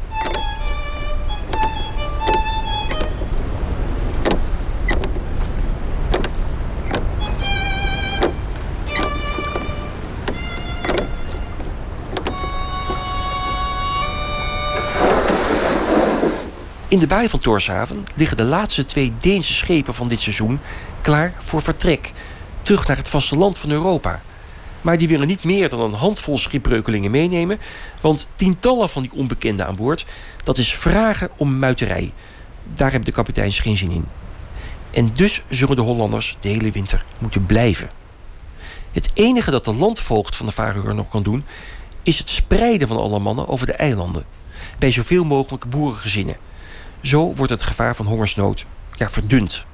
In 16.88 16.98
de 16.98 17.06
baai 17.06 17.28
van 17.28 17.38
Torshaven 17.38 18.06
liggen 18.14 18.36
de 18.36 18.42
laatste 18.42 18.84
twee 18.84 19.12
Deense 19.20 19.52
schepen 19.52 19.94
van 19.94 20.08
dit 20.08 20.20
seizoen 20.20 20.60
klaar 21.00 21.32
voor 21.38 21.62
vertrek. 21.62 22.12
Terug 22.66 22.86
naar 22.86 22.96
het 22.96 23.08
vasteland 23.08 23.58
van 23.58 23.70
Europa. 23.70 24.22
Maar 24.80 24.98
die 24.98 25.08
willen 25.08 25.26
niet 25.26 25.44
meer 25.44 25.68
dan 25.68 25.80
een 25.80 25.92
handvol 25.92 26.38
schipbreukelingen 26.38 27.10
meenemen, 27.10 27.58
want 28.00 28.28
tientallen 28.36 28.88
van 28.88 29.02
die 29.02 29.12
onbekenden 29.12 29.66
aan 29.66 29.76
boord, 29.76 30.06
dat 30.44 30.58
is 30.58 30.74
vragen 30.74 31.30
om 31.36 31.58
muiterij. 31.58 32.12
Daar 32.74 32.90
hebben 32.90 33.08
de 33.08 33.14
kapiteins 33.14 33.58
geen 33.58 33.76
zin 33.76 33.90
in. 33.90 34.04
En 34.90 35.10
dus 35.14 35.42
zullen 35.48 35.76
de 35.76 35.82
Hollanders 35.82 36.36
de 36.40 36.48
hele 36.48 36.70
winter 36.70 37.04
moeten 37.20 37.46
blijven. 37.46 37.90
Het 38.92 39.10
enige 39.14 39.50
dat 39.50 39.64
de 39.64 39.74
landvoogd 39.74 40.36
van 40.36 40.46
de 40.46 40.52
Faroe 40.52 40.92
nog 40.92 41.08
kan 41.08 41.22
doen, 41.22 41.44
is 42.02 42.18
het 42.18 42.30
spreiden 42.30 42.88
van 42.88 42.96
alle 42.96 43.18
mannen 43.18 43.48
over 43.48 43.66
de 43.66 43.74
eilanden. 43.74 44.24
Bij 44.78 44.92
zoveel 44.92 45.24
mogelijk 45.24 45.70
boerengezinnen. 45.70 46.36
Zo 47.02 47.34
wordt 47.34 47.52
het 47.52 47.62
gevaar 47.62 47.96
van 47.96 48.06
hongersnood 48.06 48.66
ja, 48.96 49.08
verdund. 49.08 49.64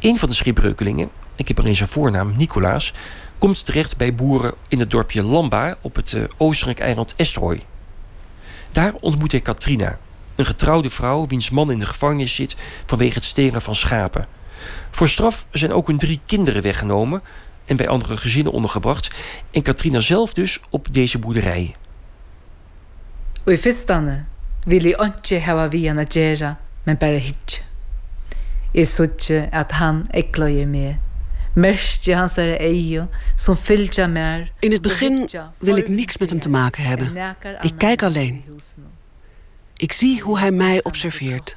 Een 0.00 0.18
van 0.18 0.28
de 0.28 0.34
schipbreukelingen, 0.34 1.10
ik 1.36 1.48
heb 1.48 1.58
alleen 1.58 1.76
zijn 1.76 1.88
voornaam, 1.88 2.36
Nicolaas, 2.36 2.92
komt 3.38 3.64
terecht 3.64 3.96
bij 3.96 4.14
boeren 4.14 4.54
in 4.68 4.78
het 4.78 4.90
dorpje 4.90 5.22
Lamba 5.22 5.76
op 5.80 5.96
het 5.96 6.12
uh, 6.12 6.24
oostelijke 6.36 6.82
eiland 6.82 7.14
Estrooi. 7.16 7.60
Daar 8.70 8.94
ontmoet 8.94 9.32
hij 9.32 9.40
Katrina, 9.40 9.98
een 10.36 10.44
getrouwde 10.44 10.90
vrouw 10.90 11.26
wiens 11.26 11.50
man 11.50 11.70
in 11.70 11.78
de 11.78 11.86
gevangenis 11.86 12.34
zit 12.34 12.56
vanwege 12.86 13.14
het 13.14 13.24
stelen 13.24 13.62
van 13.62 13.74
schapen. 13.74 14.26
Voor 14.90 15.08
straf 15.08 15.46
zijn 15.50 15.72
ook 15.72 15.86
hun 15.86 15.98
drie 15.98 16.20
kinderen 16.26 16.62
weggenomen 16.62 17.22
en 17.64 17.76
bij 17.76 17.88
andere 17.88 18.16
gezinnen 18.16 18.52
ondergebracht 18.52 19.10
en 19.50 19.62
Katrina 19.62 20.00
zelf 20.00 20.32
dus 20.34 20.60
op 20.70 20.88
deze 20.90 21.18
boerderij. 21.18 21.74
Og 23.42 23.52
i 23.52 23.58
fyrstane 23.58 24.20
vil 24.70 24.84
jeg 24.86 25.00
ikke 25.02 25.40
hava 25.42 25.66
vi 25.68 25.86
henne 25.88 26.04
gjøre, 26.06 26.54
men 26.86 26.98
bare 26.98 27.18
hitje. 27.18 27.64
Så 28.86 29.08
ikke 29.10 29.48
at 29.50 29.74
han 29.80 30.04
ekløyer 30.14 30.68
meg. 30.68 31.00
In 34.58 34.72
het 34.72 34.82
begin 34.82 35.28
wil 35.58 35.76
ik 35.76 35.88
niks 35.88 36.18
met 36.18 36.30
hem 36.30 36.40
te 36.40 36.48
maken 36.48 36.82
hebben. 36.82 37.36
Ik 37.60 37.72
kijk 37.76 38.02
alleen. 38.02 38.44
Ik 39.76 39.92
zie 39.92 40.20
hoe 40.20 40.38
hij 40.38 40.50
mij 40.52 40.82
observeert. 40.82 41.56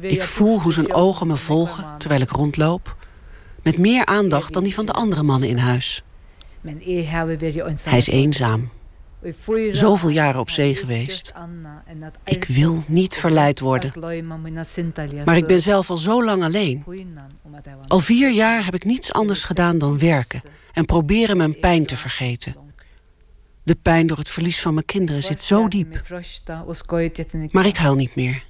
Ik 0.00 0.22
voel 0.22 0.60
hoe 0.60 0.72
zijn 0.72 0.94
ogen 0.94 1.26
me 1.26 1.36
volgen 1.36 1.96
terwijl 1.98 2.20
ik 2.20 2.30
rondloop. 2.30 2.96
Met 3.62 3.78
meer 3.78 4.06
aandacht 4.06 4.52
dan 4.52 4.62
die 4.62 4.74
van 4.74 4.86
de 4.86 4.92
andere 4.92 5.22
mannen 5.22 5.48
in 5.48 5.56
huis. 5.56 6.02
Hij 7.90 7.98
is 7.98 8.06
eenzaam. 8.08 8.70
Zoveel 9.70 10.08
jaren 10.08 10.40
op 10.40 10.50
zee 10.50 10.74
geweest. 10.74 11.32
Ik 12.24 12.44
wil 12.44 12.82
niet 12.88 13.14
verleid 13.14 13.60
worden. 13.60 13.92
Maar 15.24 15.36
ik 15.36 15.46
ben 15.46 15.60
zelf 15.60 15.90
al 15.90 15.96
zo 15.96 16.24
lang 16.24 16.42
alleen. 16.42 16.84
Al 17.86 17.98
vier 17.98 18.30
jaar 18.30 18.64
heb 18.64 18.74
ik 18.74 18.84
niets 18.84 19.12
anders 19.12 19.44
gedaan 19.44 19.78
dan 19.78 19.98
werken 19.98 20.42
en 20.72 20.84
proberen 20.84 21.36
mijn 21.36 21.58
pijn 21.58 21.86
te 21.86 21.96
vergeten. 21.96 22.56
De 23.62 23.74
pijn 23.82 24.06
door 24.06 24.18
het 24.18 24.28
verlies 24.28 24.60
van 24.60 24.74
mijn 24.74 24.86
kinderen 24.86 25.22
zit 25.22 25.42
zo 25.42 25.68
diep. 25.68 26.02
Maar 27.52 27.66
ik 27.66 27.76
huil 27.76 27.94
niet 27.94 28.14
meer. 28.14 28.44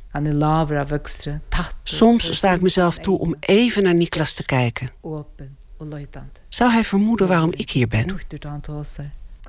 Soms 1.83 2.37
sta 2.37 2.53
ik 2.53 2.61
mezelf 2.61 2.99
toe 2.99 3.19
om 3.19 3.35
even 3.41 3.83
naar 3.83 3.95
Niklas 3.95 4.33
te 4.33 4.45
kijken. 4.45 4.91
Zou 6.49 6.71
hij 6.71 6.85
vermoeden 6.85 7.29
waarom 7.29 7.53
ik 7.53 7.71
hier 7.71 7.89
ben? 7.89 8.07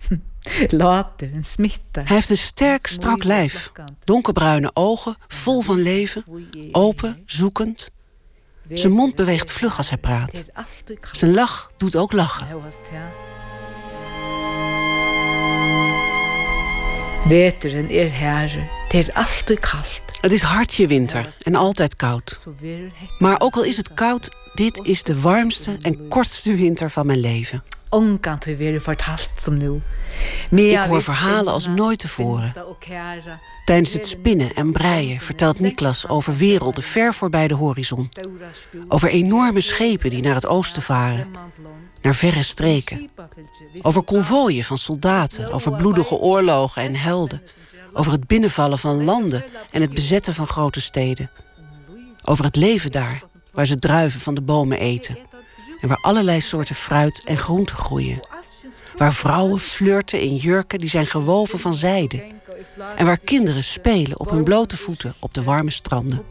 Hij 2.08 2.16
heeft 2.16 2.30
een 2.30 2.38
sterk, 2.38 2.88
strak 2.88 3.24
lijf. 3.24 3.72
Donkerbruine 4.04 4.72
ogen, 4.74 5.16
vol 5.28 5.62
van 5.62 5.80
leven. 5.80 6.24
Open, 6.72 7.24
zoekend. 7.26 7.90
Zijn 8.70 8.92
mond 8.92 9.16
beweegt 9.16 9.52
vlug 9.52 9.78
als 9.78 9.90
hij 9.90 9.98
praat. 9.98 10.44
Zijn 11.12 11.34
lach 11.34 11.72
doet 11.78 11.96
ook 11.96 12.12
lachen. 12.12 12.48
Er 12.50 12.60
her. 18.18 18.68
Altijd 19.14 19.60
koud. 19.60 20.02
Het 20.22 20.32
is 20.32 20.42
hartje 20.42 20.88
winter 20.88 21.28
en 21.42 21.56
altijd 21.56 21.96
koud. 21.96 22.48
Maar 23.20 23.40
ook 23.40 23.56
al 23.56 23.64
is 23.64 23.78
het 23.78 23.94
koud, 23.94 24.30
dit 24.54 24.80
is 24.84 25.04
de 25.04 25.22
warmste 25.22 25.78
en 25.80 26.08
kortste 26.08 26.56
winter 26.56 26.92
van 26.92 27.06
mijn 27.06 27.20
leven. 27.20 27.64
Weer 28.58 28.82
verteld 28.82 29.30
som 29.36 29.58
nu. 29.58 29.82
Ik 30.72 30.78
hoor 30.78 31.02
verhalen 31.02 31.54
als 31.54 31.68
nooit 31.68 32.00
tevoren. 32.00 32.54
Tijdens 33.66 33.94
het 33.94 34.06
spinnen 34.06 34.54
en 34.54 34.72
breien 34.72 35.20
vertelt 35.20 35.60
Niklas 35.60 36.08
over 36.08 36.38
werelden 36.38 36.84
ver 36.84 37.14
voorbij 37.14 37.48
de 37.48 37.54
horizon. 37.54 38.10
Over 38.88 39.10
enorme 39.10 39.62
schepen 39.62 40.10
die 40.10 40.22
naar 40.22 40.36
het 40.36 40.46
oosten 40.46 40.82
varen, 40.82 41.28
naar 42.02 42.16
verre 42.16 42.44
streken. 42.44 43.10
Over 43.82 44.04
konvooien 44.04 44.64
van 44.64 44.78
soldaten, 44.78 45.52
over 45.52 45.76
bloedige 45.76 46.16
oorlogen 46.16 46.82
en 46.82 46.96
helden. 46.96 47.42
Over 47.94 48.12
het 48.12 48.28
binnenvallen 48.28 48.80
van 48.80 49.04
landen 49.04 49.44
en 49.70 49.82
het 49.82 49.94
bezetten 49.94 50.34
van 50.34 50.48
grote 50.48 50.82
steden. 50.82 51.32
Over 52.24 52.46
het 52.46 52.56
leven 52.56 52.92
daar, 52.92 53.24
waar 53.52 53.66
ze 53.66 53.80
druiven 53.80 54.20
van 54.20 54.34
de 54.34 54.42
bomen 54.42 54.80
eten. 54.80 55.18
En 55.86 55.92
waar 55.92 56.02
allerlei 56.02 56.42
soorten 56.42 56.76
fruit 56.76 57.24
en 57.24 57.38
groenten 57.38 57.76
groeien. 57.76 58.20
Waar 58.98 59.14
vrouwen 59.14 59.60
flirten 59.60 60.20
in 60.20 60.36
jurken 60.36 60.80
die 60.80 60.90
zijn 60.90 61.08
gewoven 61.08 61.60
van 61.60 61.74
zijde. 61.74 62.24
En 62.96 63.06
waar 63.06 63.18
kinderen 63.18 63.64
spelen 63.64 64.20
op 64.20 64.30
hun 64.30 64.44
blote 64.44 64.78
voeten 64.78 65.14
op 65.20 65.34
de 65.34 65.44
warme 65.44 65.72
stranden. 65.72 66.24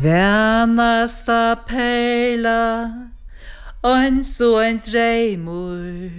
Venasta 0.00 1.54
perla, 1.54 2.94
en 3.80 4.24
så 4.24 4.58
en 4.58 4.80
dreimur, 4.80 6.10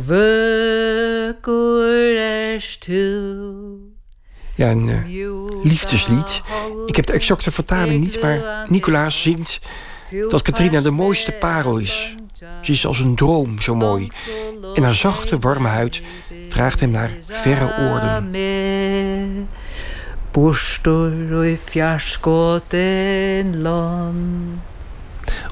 vøkur 0.00 0.96
erst 2.16 2.86
du. 2.86 3.97
Ja, 4.58 4.70
een 4.70 4.88
uh, 4.88 5.32
liefdeslied. 5.62 6.42
Ik 6.86 6.96
heb 6.96 7.06
de 7.06 7.12
exacte 7.12 7.50
vertaling 7.50 8.00
niet, 8.00 8.22
maar 8.22 8.64
Nicolaas 8.68 9.22
zingt 9.22 9.58
dat 10.28 10.42
Katrina 10.42 10.80
de 10.80 10.90
mooiste 10.90 11.32
parel 11.32 11.76
is. 11.76 12.14
Ze 12.62 12.72
is 12.72 12.86
als 12.86 12.98
een 12.98 13.14
droom 13.14 13.60
zo 13.60 13.74
mooi. 13.74 14.08
En 14.74 14.82
haar 14.82 14.94
zachte, 14.94 15.38
warme 15.38 15.68
huid 15.68 16.02
draagt 16.48 16.80
hem 16.80 16.90
naar 16.90 17.10
verre 17.28 17.90
oorden. 17.90 18.30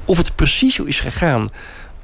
Of 0.04 0.16
het 0.16 0.36
precies 0.36 0.74
zo 0.74 0.84
is 0.84 1.00
gegaan 1.00 1.50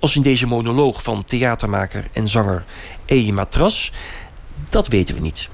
als 0.01 0.17
in 0.17 0.23
deze 0.23 0.47
monoloog 0.47 1.03
van 1.03 1.25
theatermaker 1.25 2.05
en 2.13 2.29
zanger 2.29 2.65
E. 3.07 3.33
Matras, 3.33 3.93
dat 4.69 4.89
weten 4.89 5.15
we 5.15 5.21
niet. 5.21 5.49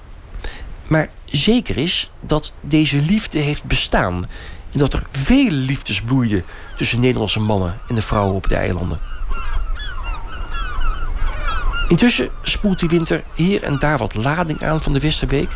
Maar 0.89 1.09
zeker 1.25 1.77
is 1.77 2.11
dat 2.21 2.53
deze 2.61 2.97
liefde 2.97 3.39
heeft 3.39 3.65
bestaan. 3.65 4.25
En 4.73 4.79
dat 4.79 4.93
er 4.93 5.03
vele 5.11 5.51
liefdes 5.51 6.03
bloeiden 6.03 6.45
tussen 6.77 7.01
Nederlandse 7.01 7.41
mannen 7.41 7.79
en 7.89 7.95
de 7.95 8.03
vrouwen 8.03 8.35
op 8.35 8.49
de 8.49 8.57
eilanden. 8.57 9.01
Intussen 11.89 12.31
spoelt 12.43 12.79
die 12.79 12.89
winter 12.89 13.25
hier 13.35 13.63
en 13.63 13.79
daar 13.79 13.99
wat 13.99 14.15
lading 14.15 14.63
aan 14.63 14.83
van 14.83 14.93
de 14.93 15.01
Westerbeek. 15.01 15.51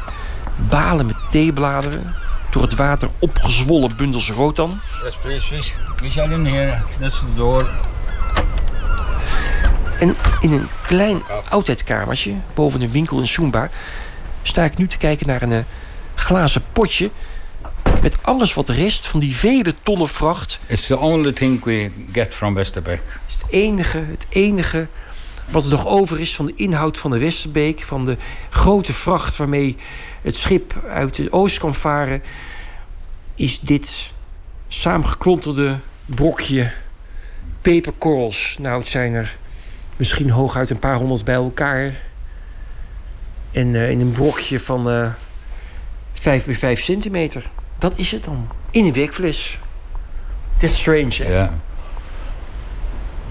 Balen 0.68 1.06
met 1.06 1.16
theebladeren, 1.30 2.14
door 2.50 2.62
het 2.62 2.74
water 2.74 3.08
opgezwollen 3.18 3.96
bundels 3.96 4.30
rotan. 4.30 4.80
Yes, 5.04 5.16
precies. 5.16 5.72
We 5.96 6.10
zijn 6.10 6.30
in 6.30 6.46
here. 6.46 6.82
That's 7.00 7.18
the 7.18 7.34
door. 7.34 7.70
En 9.98 10.16
in 10.40 10.52
een 10.52 10.68
klein 10.82 11.22
oudheidkamertje 11.48 12.34
boven 12.54 12.80
een 12.80 12.90
winkel 12.90 13.20
in 13.20 13.28
Sumba 13.28 13.70
sta 14.42 14.64
ik 14.64 14.76
nu 14.76 14.86
te 14.86 14.96
kijken 14.96 15.26
naar 15.26 15.42
een 15.42 15.50
uh, 15.50 15.58
glazen 16.14 16.62
potje 16.72 17.10
met 18.02 18.22
alles 18.22 18.54
wat 18.54 18.68
rest 18.68 19.06
van 19.06 19.20
die 19.20 19.36
vele 19.36 19.74
tonnen 19.82 20.08
vracht. 20.08 20.60
It's 20.66 20.86
the 20.86 20.98
only 20.98 21.32
thing 21.32 21.64
we 21.64 21.90
get 22.12 22.34
from 22.34 22.54
Westerbeek. 22.54 23.00
Het 23.00 23.20
is 23.28 23.34
het 23.34 23.50
enige, 23.50 24.04
het 24.10 24.26
enige 24.28 24.88
wat 25.50 25.64
er 25.64 25.70
nog 25.70 25.86
over 25.86 26.20
is 26.20 26.34
van 26.34 26.46
de 26.46 26.54
inhoud 26.56 26.98
van 26.98 27.10
de 27.10 27.18
Westerbeek, 27.18 27.80
van 27.80 28.04
de 28.04 28.16
grote 28.50 28.92
vracht 28.92 29.36
waarmee 29.36 29.76
het 30.22 30.36
schip 30.36 30.82
uit 30.88 31.14
de 31.14 31.32
oost 31.32 31.58
kan 31.58 31.74
varen, 31.74 32.22
is 33.34 33.60
dit 33.60 34.12
samengeklonterde 34.68 35.78
brokje 36.06 36.72
peperkorrels. 37.60 38.56
Nou, 38.60 38.78
het 38.78 38.88
zijn 38.88 39.14
er 39.14 39.36
misschien 39.96 40.30
hooguit 40.30 40.70
een 40.70 40.78
paar 40.78 40.96
honderd 40.96 41.24
bij 41.24 41.34
elkaar. 41.34 41.94
En 43.52 43.74
uh, 43.74 43.90
in 43.90 44.00
een 44.00 44.12
brokje 44.12 44.60
van 44.60 44.90
uh, 44.90 45.08
5 46.12 46.44
bij 46.44 46.54
5 46.54 46.80
centimeter. 46.80 47.50
Dat 47.78 47.92
is 47.96 48.10
het 48.10 48.24
dan. 48.24 48.48
In 48.70 48.84
een 48.84 48.92
werkfles. 48.92 49.58
That's 50.58 50.78
strange, 50.78 51.14
hè? 51.14 51.24
Ja. 51.24 51.30
Yeah. 51.30 51.50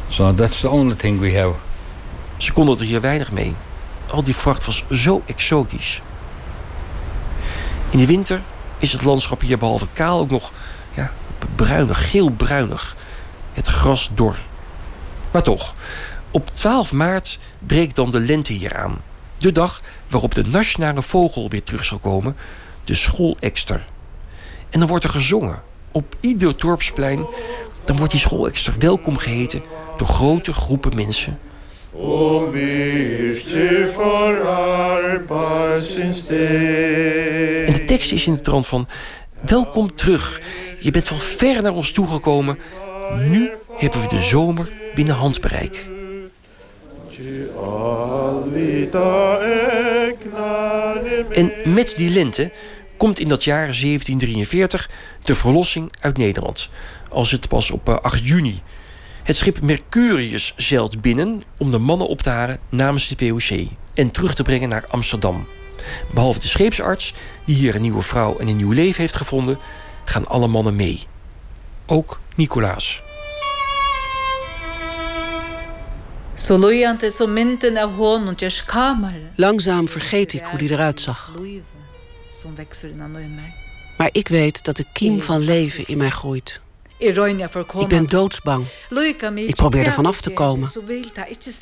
So 0.08 0.34
that's 0.34 0.60
the 0.60 0.70
only 0.70 0.96
thing 0.96 1.20
we 1.20 1.38
have. 1.38 1.54
Ze 2.38 2.54
konden 2.54 2.78
er 2.78 2.86
hier 2.86 3.02
weinig 3.02 3.32
mee. 3.32 3.56
al 4.08 4.24
die 4.24 4.36
vracht 4.36 4.66
was 4.66 4.86
zo 4.90 5.22
exotisch. 5.26 6.02
In 7.90 7.98
de 7.98 8.06
winter 8.06 8.42
is 8.78 8.92
het 8.92 9.04
landschap 9.04 9.42
hier 9.42 9.58
behalve 9.58 9.88
kaal 9.94 10.20
ook 10.20 10.30
nog 10.30 10.52
ja, 10.94 11.12
bruinig, 11.56 12.10
geel-bruinig. 12.12 12.96
Het 13.54 13.68
gras 13.68 14.12
dor. 14.16 14.38
Maar 15.32 15.44
toch, 15.44 15.74
op 16.32 16.50
12 16.50 16.92
maart 16.92 17.40
breekt 17.68 17.96
dan 17.96 18.12
de 18.12 18.20
lente 18.20 18.54
hier 18.54 18.78
aan. 18.78 18.98
De 19.42 19.52
dag 19.52 19.82
waarop 20.08 20.36
de 20.36 20.44
nationale 20.44 21.02
vogel 21.02 21.50
weer 21.50 21.64
terug 21.64 21.86
zal 21.86 22.00
komen, 22.00 22.36
de 22.84 22.94
schoolekster. 22.94 23.84
En 24.70 24.80
dan 24.80 24.88
wordt 24.88 25.04
er 25.04 25.10
gezongen. 25.10 25.62
Op 25.92 26.16
ieder 26.20 26.58
dorpsplein 26.58 27.26
dan 27.86 27.98
wordt 27.98 28.12
die 28.12 28.22
schoolekster 28.22 28.74
welkom 28.80 29.18
geheten 29.18 29.64
door 29.98 30.08
grote 30.08 30.54
groepen 30.54 30.96
mensen. 30.96 31.40
En 37.66 37.74
de 37.74 37.84
tekst 37.86 38.12
is 38.12 38.28
in 38.28 38.34
de 38.34 38.42
trant 38.42 38.68
van... 38.68 38.88
Welkom 39.46 39.96
terug. 39.96 40.42
Je 40.80 40.92
bent 40.92 41.08
van 41.08 41.18
ver 41.18 41.62
naar 41.62 41.74
ons 41.74 41.92
toegekomen. 41.92 42.58
Nu 43.30 43.52
hebben 43.78 44.02
we 44.02 44.08
de 44.08 44.22
zomer 44.22 44.72
binnen 44.96 45.16
handbereik. 45.16 45.90
En 51.32 51.74
met 51.74 51.94
die 51.98 52.10
lente 52.10 52.52
komt 52.98 53.20
in 53.20 53.28
dat 53.28 53.44
jaar 53.44 53.66
1743 53.66 54.90
de 55.24 55.36
verlossing 55.36 55.94
uit 56.00 56.18
Nederland. 56.18 56.70
Als 57.10 57.32
het 57.32 57.48
pas 57.48 57.72
op 57.72 57.90
8 57.90 58.14
eh, 58.14 58.28
juni. 58.28 58.62
Het 59.24 59.36
schip 59.36 59.62
Mercurius 59.62 60.54
zeilt 60.58 61.02
binnen 61.02 61.44
om 61.58 61.72
de 61.72 61.78
mannen 61.78 62.08
op 62.08 62.22
te 62.22 62.30
halen 62.30 62.60
namens 62.70 63.08
de 63.08 63.28
VOC 63.28 63.68
en 63.94 64.12
terug 64.12 64.34
te 64.34 64.44
brengen 64.44 64.70
naar 64.70 64.86
Amsterdam. 64.88 65.48
Behalve 66.14 66.40
de 66.40 66.48
scheepsarts, 66.48 67.14
die 67.46 67.56
hier 67.56 67.76
een 67.76 67.82
nieuwe 67.82 68.02
vrouw 68.02 68.38
en 68.38 68.48
een 68.48 68.56
nieuw 68.56 68.72
leven 68.72 69.02
heeft 69.02 69.16
gevonden, 69.16 69.60
gaan 70.06 70.28
alle 70.28 70.48
mannen 70.48 70.76
mee. 70.76 71.04
Ook 71.86 72.20
Nicolaas. 72.36 73.02
Langzaam 79.36 79.88
vergeet 79.88 80.34
ik 80.34 80.44
hoe 80.44 80.58
die 80.58 80.70
eruit 80.70 81.00
zag. 81.00 81.36
Maar 83.98 84.10
ik 84.12 84.28
weet 84.28 84.64
dat 84.64 84.76
de 84.76 84.86
kiem 84.94 85.20
van 85.22 85.40
leven 85.40 85.88
in 85.88 85.98
mij 85.98 86.10
groeit. 86.10 86.62
Ik 87.84 87.88
ben 87.88 88.08
doodsbang. 88.08 88.66
Ik 89.36 89.56
probeer 89.56 89.86
er 89.86 89.92
vanaf 89.92 90.22
te 90.22 90.34
komen. 90.34 90.70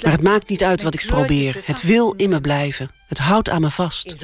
Maar 0.02 0.12
het 0.12 0.24
maakt 0.24 0.50
niet 0.50 0.63
uit 0.63 0.82
wat 0.82 0.94
ik 0.94 1.06
probeer. 1.08 1.62
Het 1.63 1.84
wil 1.84 2.13
in 2.18 2.30
me 2.30 2.42
blijven. 2.42 2.89
Het 3.08 3.18
houdt 3.18 3.50
aan 3.50 3.62
me 3.62 3.70
vast. 3.70 4.15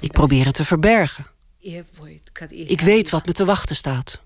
Ik 0.00 0.12
probeer 0.12 0.44
het 0.44 0.54
te 0.54 0.64
verbergen. 0.64 1.26
Ik 2.48 2.80
weet 2.80 3.10
wat 3.10 3.26
me 3.26 3.32
te 3.32 3.44
wachten 3.44 3.76
staat. 3.76 4.20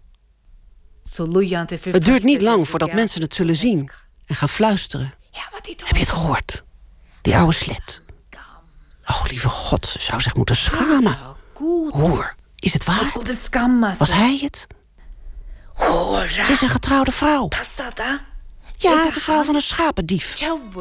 Het 1.82 2.04
duurt 2.04 2.22
niet 2.22 2.42
lang 2.42 2.68
voordat 2.68 2.92
mensen 2.92 3.22
het 3.22 3.34
zullen 3.34 3.56
zien 3.56 3.90
en 4.26 4.34
gaan 4.34 4.48
fluisteren. 4.48 5.12
Heb 5.32 5.94
je 5.94 5.98
het 5.98 6.10
gehoord? 6.10 6.64
Die 7.22 7.36
oude 7.36 7.52
slet. 7.52 8.02
Oh, 9.06 9.24
lieve 9.28 9.48
God, 9.48 9.86
ze 9.86 10.00
zou 10.00 10.20
zich 10.20 10.34
moeten 10.34 10.56
schamen. 10.56 11.18
Hoer, 11.90 12.34
is 12.58 12.72
het 12.72 12.84
waar? 12.84 12.98
Was 13.98 14.12
hij 14.12 14.38
het? 14.42 14.66
Ze 16.30 16.52
is 16.52 16.60
een 16.60 16.68
getrouwde 16.68 17.10
vrouw. 17.12 17.48
Ja, 18.76 19.10
de 19.10 19.20
vrouw 19.20 19.42
van 19.42 19.54
een 19.54 19.60
schapendief. 19.62 20.34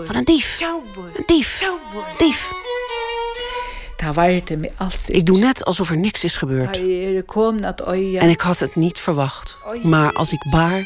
Van 0.06 0.16
een 0.16 0.24
dief. 0.24 0.60
Een 1.16 1.24
dief. 1.26 1.60
Dief. 2.18 2.52
Ik 5.08 5.26
doe 5.26 5.38
net 5.40 5.66
alsof 5.66 5.90
er 5.90 5.98
niks 5.98 6.24
is 6.24 6.38
gebeurd. 6.38 6.78
En 6.78 8.30
ik 8.30 8.42
had 8.42 8.60
het 8.60 8.76
niet 8.76 9.00
verwacht. 9.00 9.58
Maar 9.84 10.14
als 10.14 10.32
ik 10.32 10.46
baar, 10.52 10.86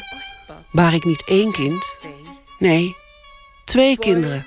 baar 0.72 0.94
ik 0.94 1.04
niet 1.04 1.24
één 1.24 1.52
kind. 1.52 1.96
Nee, 2.58 2.96
twee 3.66 3.98
kinderen. 3.98 4.46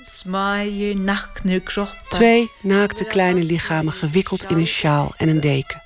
Twee 2.07 2.51
naakte 2.61 3.05
kleine 3.05 3.43
lichamen 3.43 3.93
gewikkeld 3.93 4.49
in 4.49 4.57
een 4.57 4.67
sjaal 4.67 5.13
en 5.17 5.29
een 5.29 5.39
deken. 5.39 5.81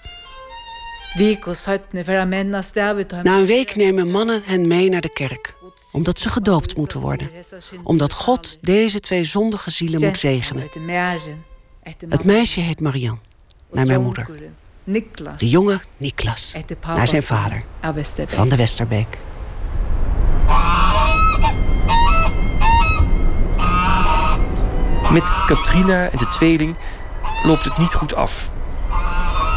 Na 3.23 3.37
een 3.37 3.45
week 3.45 3.75
nemen 3.75 4.11
mannen 4.11 4.41
hen 4.45 4.67
mee 4.67 4.89
naar 4.89 5.01
de 5.01 5.13
kerk, 5.13 5.55
omdat 5.91 6.19
ze 6.19 6.29
gedoopt 6.29 6.77
moeten 6.77 6.99
worden. 6.99 7.29
Omdat 7.83 8.13
God 8.13 8.57
deze 8.61 8.99
twee 8.99 9.23
zondige 9.23 9.71
zielen 9.71 10.01
moet 10.01 10.17
zegenen. 10.17 10.69
Het 12.09 12.23
meisje 12.23 12.59
heet 12.59 12.79
Marian, 12.79 13.19
naar 13.71 13.85
mijn 13.85 14.01
moeder. 14.01 14.29
De 15.37 15.49
jongen 15.49 15.81
Niklas, 15.97 16.53
naar 16.83 17.07
zijn 17.07 17.23
vader, 17.23 17.63
van 18.27 18.49
de 18.49 18.55
Westerbeek. 18.55 19.17
Met 25.13 25.31
Katrina 25.45 26.09
en 26.09 26.17
de 26.17 26.27
tweeling 26.27 26.75
loopt 27.43 27.63
het 27.63 27.77
niet 27.77 27.93
goed 27.93 28.15
af. 28.15 28.49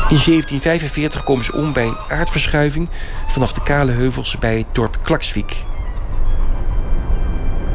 In 0.08 0.16
1745 0.24 1.24
komen 1.24 1.44
ze 1.44 1.52
om 1.52 1.72
bij 1.72 1.86
een 1.86 1.98
aardverschuiving 2.08 2.88
vanaf 3.26 3.52
de 3.52 3.62
kale 3.62 3.92
heuvels 3.92 4.38
bij 4.38 4.58
het 4.58 4.66
dorp 4.72 4.98
Klaksvik. 5.02 5.64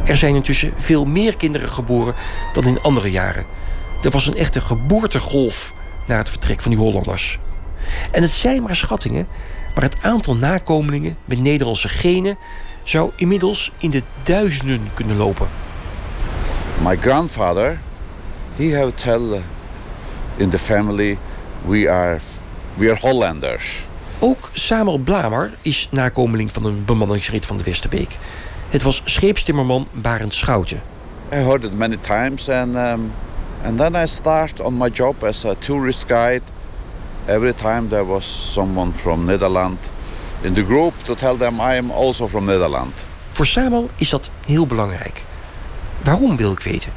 Er 0.06 0.18
zijn 0.18 0.36
intussen 0.36 0.74
veel 0.78 1.06
meer 1.06 1.38
kinderen 1.38 1.70
geboren 1.70 2.16
dan 2.54 2.64
in 2.64 2.82
andere 2.82 3.12
jaren. 3.12 3.46
Er 4.04 4.12
was 4.12 4.28
een 4.28 4.38
echte 4.38 4.62
geboortegolf 4.62 5.74
na 6.08 6.18
het 6.18 6.30
vertrek 6.30 6.62
van 6.62 6.72
die 6.72 6.80
Hollanders. 6.80 7.40
En 8.12 8.22
het 8.22 8.32
zijn 8.32 8.64
maar 8.64 8.76
schattingen, 8.76 9.28
maar 9.74 9.84
het 9.84 9.98
aantal 10.02 10.36
nakomelingen 10.36 11.18
met 11.26 11.42
Nederlandse 11.42 11.88
genen 11.88 12.38
zou 12.84 13.12
inmiddels 13.16 13.72
in 13.80 13.90
de 13.90 14.04
duizenden 14.24 14.90
kunnen 14.94 15.18
lopen. 15.18 15.48
My 16.84 16.96
grandfather, 16.96 17.80
he 18.58 18.72
have 18.72 18.96
tell 18.96 19.44
in 20.38 20.50
the 20.50 20.58
family 20.58 21.20
we 21.66 21.88
are, 21.88 22.20
we 22.78 22.90
are 22.90 23.00
Hollanders. 23.00 23.86
Ook 24.20 24.50
Samuel 24.54 24.98
Blamer 24.98 25.54
is 25.62 25.88
nakomeling 25.92 26.52
van 26.52 26.66
een 26.66 26.86
bemanningsrit 26.86 27.46
van 27.46 27.58
de 27.58 27.64
Westerbeek. 27.64 28.18
Het 28.70 28.82
was 28.82 29.02
scheepstimmerman 29.06 29.88
Barend 29.92 30.34
Schouten. 30.34 30.82
I 31.32 31.36
heard 31.36 31.64
it 31.64 31.74
many 31.74 31.98
times 31.98 32.50
and 32.50 32.76
um, 32.76 33.14
and 33.64 33.78
then 33.78 33.96
I 33.96 34.08
start 34.08 34.60
on 34.60 34.78
my 34.78 34.90
job 34.90 35.24
as 35.24 35.46
a 35.46 35.56
tourist 35.60 36.04
guide. 36.08 36.42
Every 37.26 37.54
time 37.54 37.88
there 37.88 38.06
was 38.06 38.52
someone 38.54 38.94
from 38.94 39.26
Netherlands 39.26 39.88
in 40.42 40.54
the 40.54 40.64
group 40.64 40.94
to 41.04 41.16
tell 41.16 41.38
them 41.38 41.60
I 41.60 41.78
am 41.78 41.92
also 41.92 42.28
from 42.28 42.46
Netherlands. 42.46 42.96
Voor 43.32 43.46
Samuel 43.46 43.90
is 43.96 44.10
dat 44.10 44.30
heel 44.46 44.66
belangrijk. 44.66 45.24
Waarom 46.04 46.38
wil 46.38 46.52
ik 46.52 46.60
weten? 46.60 46.92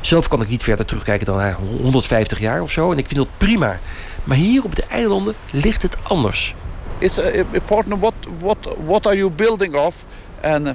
Zelf 0.00 0.28
kan 0.28 0.42
ik 0.42 0.48
niet 0.48 0.62
verder 0.62 0.86
terugkijken 0.86 1.26
dan 1.26 1.52
150 1.52 2.38
jaar 2.38 2.62
of 2.62 2.70
zo. 2.70 2.92
En 2.92 2.98
ik 2.98 3.06
vind 3.06 3.18
dat 3.18 3.28
prima. 3.36 3.78
Maar 4.24 4.36
hier 4.36 4.64
op 4.64 4.74
de 4.74 4.84
eilanden 4.84 5.34
ligt 5.50 5.82
het 5.82 5.96
anders. 6.02 6.54
It's 6.98 7.18
uh, 7.18 7.36
important 7.52 8.00
what, 8.00 8.14
what, 8.38 8.58
what 8.84 9.06
are 9.06 9.16
you 9.16 9.30
building 9.30 9.74
of? 9.74 10.04
And 10.42 10.74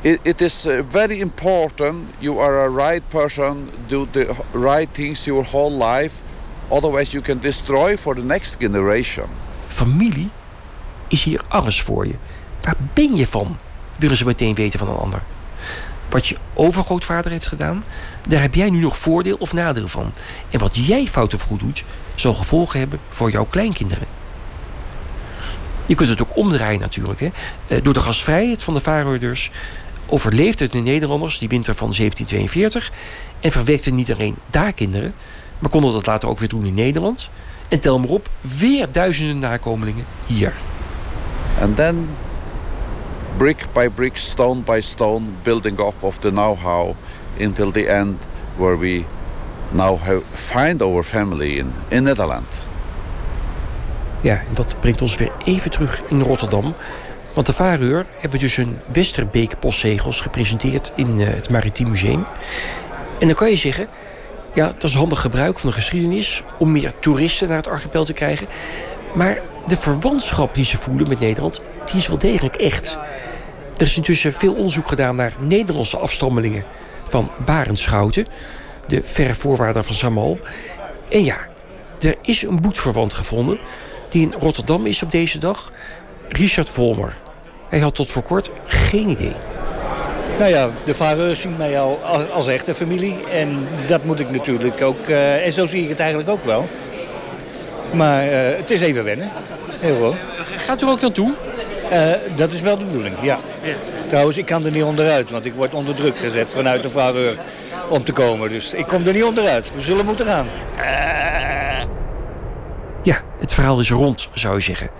it, 0.00 0.18
it 0.22 0.40
is 0.40 0.66
uh, 0.66 0.80
very 0.88 1.20
important 1.20 2.04
you 2.18 2.38
are 2.40 2.58
a 2.58 2.88
right 2.88 3.08
person, 3.08 3.70
do 3.86 4.06
the 4.10 4.34
right 4.52 4.88
things 4.94 5.24
your 5.24 5.44
whole 5.44 5.70
life. 5.70 6.22
Otherwise 6.68 7.12
you 7.12 7.22
can 7.22 7.38
destroy 7.40 7.96
for 7.96 8.14
the 8.14 8.24
next 8.24 8.56
generation. 8.58 9.26
Familie 9.66 10.28
is 11.08 11.22
hier 11.22 11.40
alles 11.48 11.82
voor 11.82 12.06
je. 12.06 12.14
Waar 12.60 12.76
ben 12.94 13.16
je 13.16 13.26
van? 13.26 13.56
Willen 13.98 14.16
ze 14.16 14.24
meteen 14.24 14.54
weten 14.54 14.78
van 14.78 14.88
een 14.88 14.96
ander. 14.96 15.22
Wat 16.14 16.26
je 16.26 16.36
overgrootvader 16.52 17.30
heeft 17.30 17.46
gedaan, 17.46 17.84
daar 18.28 18.40
heb 18.40 18.54
jij 18.54 18.70
nu 18.70 18.80
nog 18.80 18.98
voordeel 18.98 19.36
of 19.38 19.52
nadeel 19.52 19.88
van. 19.88 20.12
En 20.50 20.58
wat 20.58 20.86
jij 20.86 21.06
fout 21.06 21.34
of 21.34 21.42
goed 21.42 21.60
doet, 21.60 21.84
zal 22.14 22.34
gevolgen 22.34 22.78
hebben 22.78 23.00
voor 23.08 23.30
jouw 23.30 23.44
kleinkinderen. 23.44 24.06
Je 25.86 25.94
kunt 25.94 26.08
het 26.08 26.22
ook 26.22 26.36
omdraaien 26.36 26.80
natuurlijk. 26.80 27.20
Hè. 27.20 27.28
Eh, 27.66 27.82
door 27.82 27.92
de 27.92 28.00
gasvrijheid 28.00 28.62
van 28.62 28.74
de 28.74 28.80
Faroerders 28.80 29.50
overleefden 30.06 30.70
de 30.70 30.78
Nederlanders 30.78 31.38
die 31.38 31.48
winter 31.48 31.74
van 31.74 31.92
1742 31.92 32.92
en 33.40 33.50
verwekten 33.50 33.94
niet 33.94 34.12
alleen 34.12 34.36
daar 34.50 34.72
kinderen, 34.72 35.14
maar 35.58 35.70
konden 35.70 35.92
dat 35.92 36.06
later 36.06 36.28
ook 36.28 36.38
weer 36.38 36.48
doen 36.48 36.64
in 36.64 36.74
Nederland. 36.74 37.30
En 37.68 37.80
tel 37.80 37.98
maar 37.98 38.08
op, 38.08 38.28
weer 38.40 38.92
duizenden 38.92 39.38
nakomelingen 39.38 40.04
hier. 40.26 40.52
En 41.58 41.74
dan 41.74 42.08
brick 43.36 43.66
by 43.72 43.88
brick, 43.88 44.16
stone 44.16 44.62
by 44.62 44.80
stone, 44.80 45.26
building 45.42 45.80
up 45.80 45.94
of 46.02 46.18
the 46.18 46.30
know-how 46.30 46.94
until 47.40 47.70
the 47.70 47.88
end, 47.88 48.16
where 48.56 48.78
we 48.78 49.04
now 49.70 49.98
have 49.98 50.22
find 50.30 50.82
our 50.82 51.02
family 51.02 51.58
in, 51.58 51.72
in 51.88 52.02
Netherlands. 52.02 52.58
Ja, 54.20 54.42
dat 54.52 54.76
brengt 54.80 55.02
ons 55.02 55.16
weer 55.16 55.32
even 55.44 55.70
terug 55.70 56.02
in 56.08 56.20
Rotterdam. 56.20 56.74
Want 57.34 57.46
de 57.46 57.52
Vareur 57.52 58.06
hebben 58.18 58.38
dus 58.38 58.56
hun 58.56 58.78
Westerbeek 58.86 59.58
postzegels 59.58 60.20
gepresenteerd 60.20 60.92
in 60.96 61.20
uh, 61.20 61.28
het 61.28 61.50
Maritiem 61.50 61.90
Museum. 61.90 62.24
En 63.20 63.26
dan 63.26 63.36
kan 63.36 63.50
je 63.50 63.56
zeggen, 63.56 63.88
Ja, 64.54 64.66
dat 64.66 64.82
is 64.82 64.94
handig 64.94 65.20
gebruik 65.20 65.58
van 65.58 65.68
de 65.68 65.74
geschiedenis 65.74 66.42
om 66.58 66.72
meer 66.72 66.92
toeristen 66.98 67.48
naar 67.48 67.56
het 67.56 67.68
archipel 67.68 68.04
te 68.04 68.12
krijgen. 68.12 68.46
Maar 69.14 69.38
de 69.66 69.76
verwantschap 69.76 70.54
die 70.54 70.64
ze 70.64 70.76
voelen 70.76 71.08
met 71.08 71.20
Nederland, 71.20 71.60
die 71.84 71.96
is 71.96 72.08
wel 72.08 72.18
degelijk 72.18 72.56
echt. 72.56 72.98
Er 73.76 73.86
is 73.86 73.96
intussen 73.96 74.32
veel 74.32 74.54
onderzoek 74.54 74.88
gedaan 74.88 75.16
naar 75.16 75.32
Nederlandse 75.38 75.98
afstammelingen 75.98 76.64
van 77.08 77.30
Barenschouten, 77.44 78.26
de 78.86 79.02
verre 79.02 79.34
voorwaarder 79.34 79.82
van 79.82 79.94
Samal. 79.94 80.38
En 81.08 81.24
ja, 81.24 81.36
er 82.00 82.16
is 82.22 82.42
een 82.42 82.60
boetverwant 82.60 83.14
gevonden 83.14 83.58
die 84.08 84.22
in 84.22 84.34
Rotterdam 84.38 84.86
is 84.86 85.02
op 85.02 85.10
deze 85.10 85.38
dag, 85.38 85.72
Richard 86.28 86.70
Volmer. 86.70 87.16
Hij 87.68 87.78
had 87.78 87.94
tot 87.94 88.10
voor 88.10 88.22
kort 88.22 88.50
geen 88.66 89.08
idee. 89.08 89.34
Nou 90.38 90.50
ja, 90.50 90.70
de 90.84 90.94
Vareurs 90.94 91.40
zien 91.40 91.56
mij 91.56 91.80
al 91.80 92.00
als, 92.32 92.46
echte 92.46 92.74
familie. 92.74 93.16
En 93.32 93.66
dat 93.86 94.04
moet 94.04 94.20
ik 94.20 94.30
natuurlijk 94.30 94.82
ook... 94.82 95.08
Uh, 95.08 95.46
en 95.46 95.52
zo 95.52 95.66
zie 95.66 95.82
ik 95.82 95.88
het 95.88 95.98
eigenlijk 95.98 96.30
ook 96.30 96.44
wel. 96.44 96.68
Maar 97.92 98.24
uh, 98.24 98.32
het 98.56 98.70
is 98.70 98.80
even 98.80 99.04
wennen. 99.04 99.30
Heel 99.80 99.96
goed. 99.96 100.16
Gaat 100.56 100.82
u 100.82 100.86
ook 100.86 101.00
naartoe? 101.00 101.34
Uh, 101.92 102.12
dat 102.36 102.52
is 102.52 102.60
wel 102.60 102.78
de 102.78 102.84
bedoeling, 102.84 103.16
ja. 103.20 103.38
ja. 103.62 103.74
Trouwens, 104.08 104.36
ik 104.36 104.46
kan 104.46 104.64
er 104.64 104.70
niet 104.70 104.82
onderuit, 104.82 105.30
want 105.30 105.44
ik 105.44 105.54
word 105.54 105.74
onder 105.74 105.94
druk 105.94 106.18
gezet 106.18 106.50
vanuit 106.50 106.82
de 106.82 106.90
Vareur 106.90 107.38
om 107.88 108.04
te 108.04 108.12
komen. 108.12 108.50
Dus 108.50 108.72
ik 108.72 108.86
kom 108.86 109.06
er 109.06 109.12
niet 109.12 109.24
onderuit. 109.24 109.74
We 109.74 109.82
zullen 109.82 110.04
moeten 110.04 110.26
gaan. 110.26 110.46
Ja, 113.02 113.16
het 113.38 113.52
verhaal 113.52 113.80
is 113.80 113.90
rond, 113.90 114.28
zou 114.34 114.54
je 114.54 114.60
zeggen. 114.60 114.90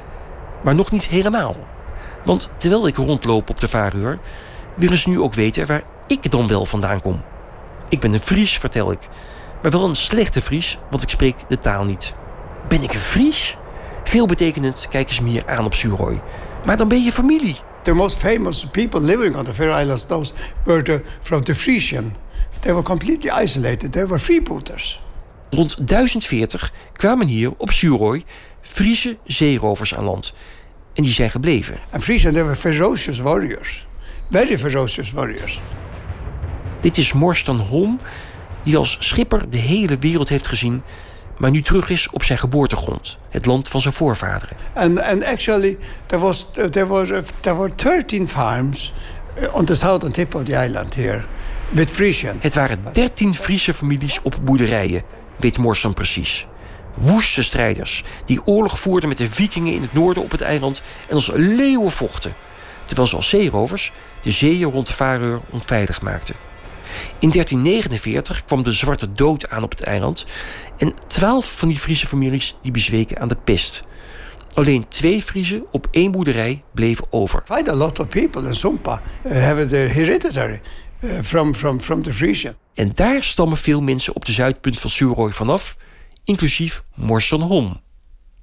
Maar 0.63 0.75
nog 0.75 0.91
niet 0.91 1.07
helemaal. 1.07 1.57
Want 2.25 2.51
terwijl 2.57 2.87
ik 2.87 2.97
rondloop 2.97 3.51
op 3.51 3.61
de 3.61 3.69
Vareur 3.69 4.19
willen 4.75 4.99
ze 4.99 5.09
nu 5.09 5.21
ook 5.21 5.35
weten 5.35 5.67
waar 5.67 5.83
ik 6.07 6.31
dan 6.31 6.47
wel 6.47 6.65
vandaan 6.65 7.01
kom. 7.01 7.23
Ik 7.89 8.01
ben 8.01 8.13
een 8.13 8.21
Fries, 8.21 8.59
vertel 8.59 8.93
ik. 8.93 9.09
Maar 9.63 9.71
wel 9.71 9.85
een 9.85 9.97
slechte 9.97 10.43
Fries, 10.43 10.79
want 10.91 11.03
ik 11.03 11.09
spreek 11.09 11.35
de 11.49 11.59
taal 11.59 11.85
niet. 11.85 12.15
Ben 12.69 12.83
ik 12.83 12.93
een 12.93 13.01
Fries? 13.01 13.57
Veelbetekenend 14.05 14.87
kijken 14.91 15.15
ze 15.15 15.23
me 15.23 15.29
hier 15.29 15.47
aan 15.47 15.65
op 15.65 15.75
Suroy. 15.75 16.21
Maar 16.65 16.77
dan 16.77 16.89
ben 16.89 17.05
je 17.05 17.13
familie. 17.13 17.57
The 17.83 17.93
most 17.93 18.17
famous 18.17 18.67
people 18.67 19.01
living 19.01 19.37
on 19.37 19.45
the 19.45 19.55
Faroe 19.55 19.81
Islands 19.83 20.05
those 20.05 20.33
were 20.65 20.83
the, 20.83 21.03
from 21.21 21.45
the 21.45 21.55
Frisian. 21.55 22.17
They 22.61 22.73
were 22.73 22.85
completely 22.85 23.43
isolated. 23.43 23.93
They 23.93 24.07
were 24.07 24.19
freebooters. 24.19 25.03
Rond 25.51 25.89
1040 25.89 26.73
kwamen 26.93 27.27
hier 27.27 27.53
op 27.57 27.71
Suroy 27.71 28.25
Friese 28.61 29.19
zeerovers 29.25 29.95
aan 29.95 30.05
land. 30.05 30.35
En 30.95 31.03
die 31.03 31.13
zijn 31.13 31.31
gebleven. 31.31 31.77
And 31.91 32.03
Frisian, 32.03 32.33
they 32.33 32.45
were 32.45 32.57
ferocious 32.57 33.19
warriors. 33.19 33.87
Very 34.31 34.59
ferocious 34.59 35.13
warriors. 35.13 35.61
Dit 36.81 36.99
is 36.99 37.13
Morstan 37.13 37.59
Holm, 37.59 38.01
die 38.63 38.77
als 38.77 38.97
schipper 39.01 39.51
de 39.51 39.57
hele 39.57 39.99
wereld 39.99 40.29
heeft 40.29 40.47
gezien, 40.47 40.83
maar 41.39 41.51
nu 41.51 41.63
terug 41.63 41.91
is 41.91 42.09
op 42.11 42.23
zijn 42.23 42.39
geboortegrond, 42.39 43.19
het 43.31 43.47
land 43.47 43.69
van 43.69 43.81
zijn 43.81 43.95
voorvaderen. 43.95 44.57
And, 44.75 45.03
and 45.03 45.25
actually, 45.25 45.79
there, 46.07 46.23
was, 46.23 46.47
there, 46.71 46.87
was, 46.87 47.09
there 47.41 47.57
were 47.57 47.73
13 47.75 48.29
farms 48.29 48.93
uh, 49.39 49.55
on 49.55 49.65
the 49.65 49.75
southern 49.77 50.13
tip 50.13 50.35
of 50.35 50.43
the 50.43 50.65
island 50.65 50.95
here, 50.95 51.25
with 51.71 51.91
Frisian. 51.91 52.37
Het 52.41 52.55
waren 52.55 52.85
13 52.93 53.35
Friese 53.35 53.75
families 53.75 54.21
op 54.23 54.37
boerderijen, 54.43 55.03
weet 55.37 55.59
Morstan 55.59 55.95
precies. 55.95 56.47
Woeste 56.95 57.43
strijders 57.43 58.05
die 58.25 58.47
oorlog 58.47 58.79
voerden 58.79 59.09
met 59.09 59.19
de 59.19 59.31
vikingen 59.31 59.73
in 59.73 59.83
het 59.83 59.93
noorden 59.93 60.23
op 60.23 60.31
het 60.31 60.41
eiland 60.41 60.83
en 61.09 61.15
als 61.15 61.31
leeuwen 61.35 61.91
vochten. 61.91 62.33
Terwijl 62.85 63.09
ze 63.09 63.17
als 63.17 63.29
zeerovers 63.29 63.93
de 64.23 64.31
zeeën 64.31 64.71
rond 64.71 64.91
Vareur 64.91 65.41
onveilig 65.51 66.03
maakten. 66.03 66.35
In 67.19 67.31
1349 67.31 68.45
kwam 68.45 68.63
de 68.63 68.73
Zwarte 68.73 69.13
Dood 69.13 69.51
aan 69.51 69.63
op 69.63 69.71
het 69.71 69.83
eiland 69.83 70.25
en 70.77 70.95
twaalf 71.07 71.57
van 71.59 71.69
die 71.69 71.79
Friese 71.79 72.07
families 72.07 72.57
die 72.63 72.73
bezweken 72.73 73.21
aan 73.21 73.29
de 73.29 73.37
pest. 73.45 73.83
Alleen 74.55 74.89
twee 74.89 75.23
Friesen 75.23 75.65
op 75.71 75.89
één 75.91 76.11
boerderij 76.11 76.63
bleven 76.75 77.07
over. 77.11 77.43
Quite 77.43 77.71
a 77.71 77.75
lot 77.75 77.99
of 77.99 78.09
people 78.09 78.47
in 78.47 78.55
Sumpa 78.55 79.03
uh, 79.27 79.33
have 79.33 79.67
their 79.67 79.93
hereditary 79.93 80.61
uh, 81.01 81.11
from, 81.23 81.55
from, 81.55 81.81
from 81.81 82.03
the 82.03 82.15
Frisian. 82.15 82.55
En 82.75 82.91
daar 82.95 83.23
stammen 83.23 83.57
veel 83.57 83.81
mensen 83.81 84.15
op 84.15 84.25
de 84.25 84.33
zuidpunt 84.33 84.81
van 84.81 84.91
Suroy 84.91 85.33
vanaf, 85.33 85.77
inclusief 86.25 86.85
Morson 86.95 87.41
Holm. 87.41 87.81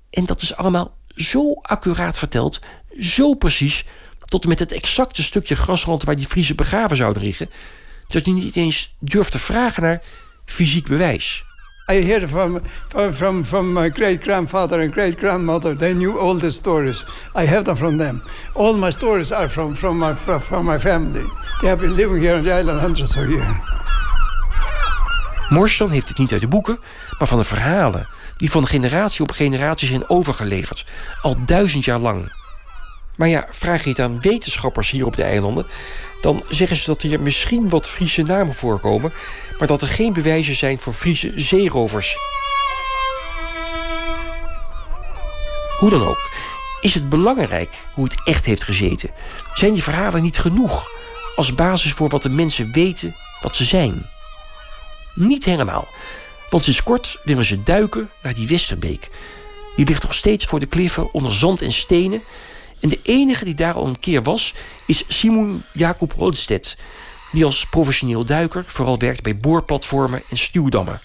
En 0.09 0.25
dat 0.25 0.41
is 0.41 0.55
allemaal 0.55 0.97
zo 1.07 1.53
accuraat 1.53 2.17
verteld, 2.17 2.59
zo 2.99 3.33
precies, 3.33 3.85
tot 4.19 4.43
en 4.43 4.49
met 4.49 4.59
het 4.59 4.71
exacte 4.71 5.23
stukje 5.23 5.55
grasrand 5.55 6.03
waar 6.03 6.15
die 6.15 6.25
Friese 6.25 6.55
begraven 6.55 6.97
zouden 6.97 7.23
liggen, 7.23 7.49
dat 8.11 8.25
hij 8.25 8.33
niet 8.33 8.55
eens 8.55 8.95
durft 8.99 9.31
te 9.31 9.39
vragen 9.39 9.83
naar 9.83 10.01
fysiek 10.45 10.87
bewijs. 10.87 11.45
I 11.91 11.93
hear 11.93 12.27
from, 12.27 12.61
from, 13.13 13.43
from 13.43 13.73
my 13.73 13.89
great 13.89 14.23
grandfather 14.23 14.79
and 14.79 14.91
great 14.91 15.17
grandmother. 15.17 15.77
They 15.77 15.93
knew 15.93 16.17
all 16.17 16.37
the 16.37 16.49
stories. 16.49 17.05
I 17.35 17.45
have 17.45 17.63
them 17.63 17.75
from 17.75 17.97
them. 17.97 18.21
All 18.53 18.77
my 18.77 18.91
stories 18.91 19.31
are 19.31 19.49
from, 19.49 19.75
from, 19.75 19.97
my, 19.97 20.15
from 20.15 20.65
my 20.65 20.79
family. 20.79 21.25
They 21.59 21.69
have 21.69 21.81
been 21.81 21.95
living 21.95 22.23
here 22.23 22.37
on 22.37 22.43
the 22.43 22.59
island 22.59 22.79
hundreds 22.79 23.15
of 23.15 23.27
years. 23.27 23.79
Morstan 25.49 25.89
heeft 25.89 26.07
het 26.07 26.17
niet 26.17 26.31
uit 26.31 26.41
de 26.41 26.47
boeken, 26.47 26.79
maar 27.17 27.27
van 27.27 27.37
de 27.37 27.43
verhalen 27.43 28.07
die 28.37 28.51
van 28.51 28.67
generatie 28.67 29.21
op 29.21 29.31
generatie 29.31 29.87
zijn 29.87 30.09
overgeleverd, 30.09 30.85
al 31.21 31.35
duizend 31.45 31.85
jaar 31.85 31.99
lang. 31.99 32.33
Maar 33.15 33.27
ja, 33.27 33.45
vraag 33.49 33.83
je 33.83 33.89
het 33.89 33.99
aan 33.99 34.21
wetenschappers 34.21 34.89
hier 34.89 35.05
op 35.05 35.15
de 35.15 35.23
eilanden... 35.23 35.65
dan 36.21 36.43
zeggen 36.49 36.77
ze 36.77 36.85
dat 36.85 37.01
hier 37.01 37.19
misschien 37.19 37.69
wat 37.69 37.87
Friese 37.87 38.21
namen 38.21 38.55
voorkomen... 38.55 39.13
maar 39.57 39.67
dat 39.67 39.81
er 39.81 39.87
geen 39.87 40.13
bewijzen 40.13 40.55
zijn 40.55 40.79
voor 40.79 40.93
Friese 40.93 41.31
zeerovers. 41.35 42.17
Hoe 45.77 45.89
dan 45.89 46.03
ook, 46.03 46.29
is 46.81 46.93
het 46.93 47.09
belangrijk 47.09 47.75
hoe 47.93 48.03
het 48.03 48.21
echt 48.23 48.45
heeft 48.45 48.63
gezeten? 48.63 49.09
Zijn 49.53 49.73
die 49.73 49.83
verhalen 49.83 50.21
niet 50.21 50.39
genoeg 50.39 50.89
als 51.35 51.55
basis 51.55 51.91
voor 51.91 52.09
wat 52.09 52.21
de 52.21 52.29
mensen 52.29 52.71
weten 52.71 53.15
wat 53.41 53.55
ze 53.55 53.63
zijn? 53.63 54.09
Niet 55.13 55.45
helemaal. 55.45 55.87
Want 56.49 56.63
sinds 56.63 56.83
kort 56.83 57.19
willen 57.23 57.45
ze 57.45 57.63
duiken 57.63 58.09
naar 58.21 58.33
die 58.33 58.47
Westerbeek. 58.47 59.09
Die 59.75 59.85
ligt 59.85 60.03
nog 60.03 60.13
steeds 60.13 60.45
voor 60.45 60.59
de 60.59 60.65
kliffen 60.65 61.13
onder 61.13 61.33
zand 61.33 61.61
en 61.61 61.73
stenen... 61.73 62.21
En 62.81 62.89
de 62.89 62.99
enige 63.03 63.45
die 63.45 63.55
daar 63.55 63.73
al 63.73 63.87
een 63.87 63.99
keer 63.99 64.23
was, 64.23 64.53
is 64.87 65.03
Simon 65.07 65.63
Jacob 65.73 66.11
Rodstedt. 66.11 66.77
Die 67.31 67.45
als 67.45 67.65
professioneel 67.69 68.25
duiker 68.25 68.63
vooral 68.67 68.99
werkt 68.99 69.23
bij 69.23 69.37
boorplatformen 69.37 70.21
en 70.29 70.37
stuwdammen. 70.37 71.01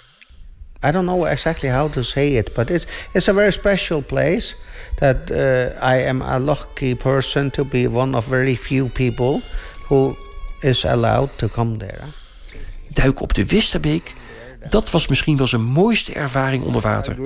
I 0.84 0.90
don't 0.90 1.06
know 1.06 1.24
exactly 1.24 1.70
how 1.70 1.92
to 1.92 2.02
say 2.02 2.36
it, 2.36 2.52
but 2.52 2.70
it's, 2.70 2.86
it's 3.12 3.28
a 3.28 3.32
very 3.32 3.50
special 3.50 4.00
place. 4.00 4.54
That 4.96 5.30
uh, 5.30 5.36
I 5.82 6.06
am 6.06 6.22
a 6.22 6.38
lucky 6.38 6.94
person 6.94 7.50
to 7.50 7.64
be 7.64 7.88
one 7.92 8.16
of 8.16 8.26
very 8.26 8.56
few 8.56 8.88
people 8.88 9.40
who 9.88 10.16
is 10.60 10.84
allowed 10.84 11.38
to 11.38 11.48
come 11.48 11.76
there. 11.76 12.02
Duiken 12.88 13.22
op 13.22 13.34
de 13.34 13.46
Westerbeek, 13.46 14.14
dat 14.68 14.90
was 14.90 15.06
misschien 15.08 15.36
wel 15.36 15.46
zijn 15.46 15.64
mooiste 15.64 16.12
ervaring 16.12 16.64
onder 16.64 16.80
water. 16.80 17.20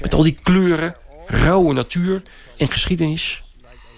Met 0.00 0.14
al 0.14 0.22
die 0.22 0.38
kleuren, 0.42 0.94
rauwe 1.26 1.74
natuur 1.74 2.22
en 2.56 2.68
geschiedenis. 2.68 3.42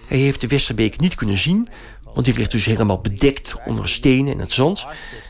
Hij 0.08 0.18
heeft 0.18 0.40
de 0.40 0.46
Westerbeek 0.48 1.00
niet 1.00 1.14
kunnen 1.14 1.38
zien, 1.38 1.68
want 2.14 2.26
die 2.26 2.36
ligt 2.36 2.50
dus 2.50 2.64
helemaal 2.64 3.00
bedekt 3.00 3.56
onder 3.66 3.88
stenen 3.88 4.32
en 4.32 4.38
het 4.38 4.52
zand. 4.52 4.86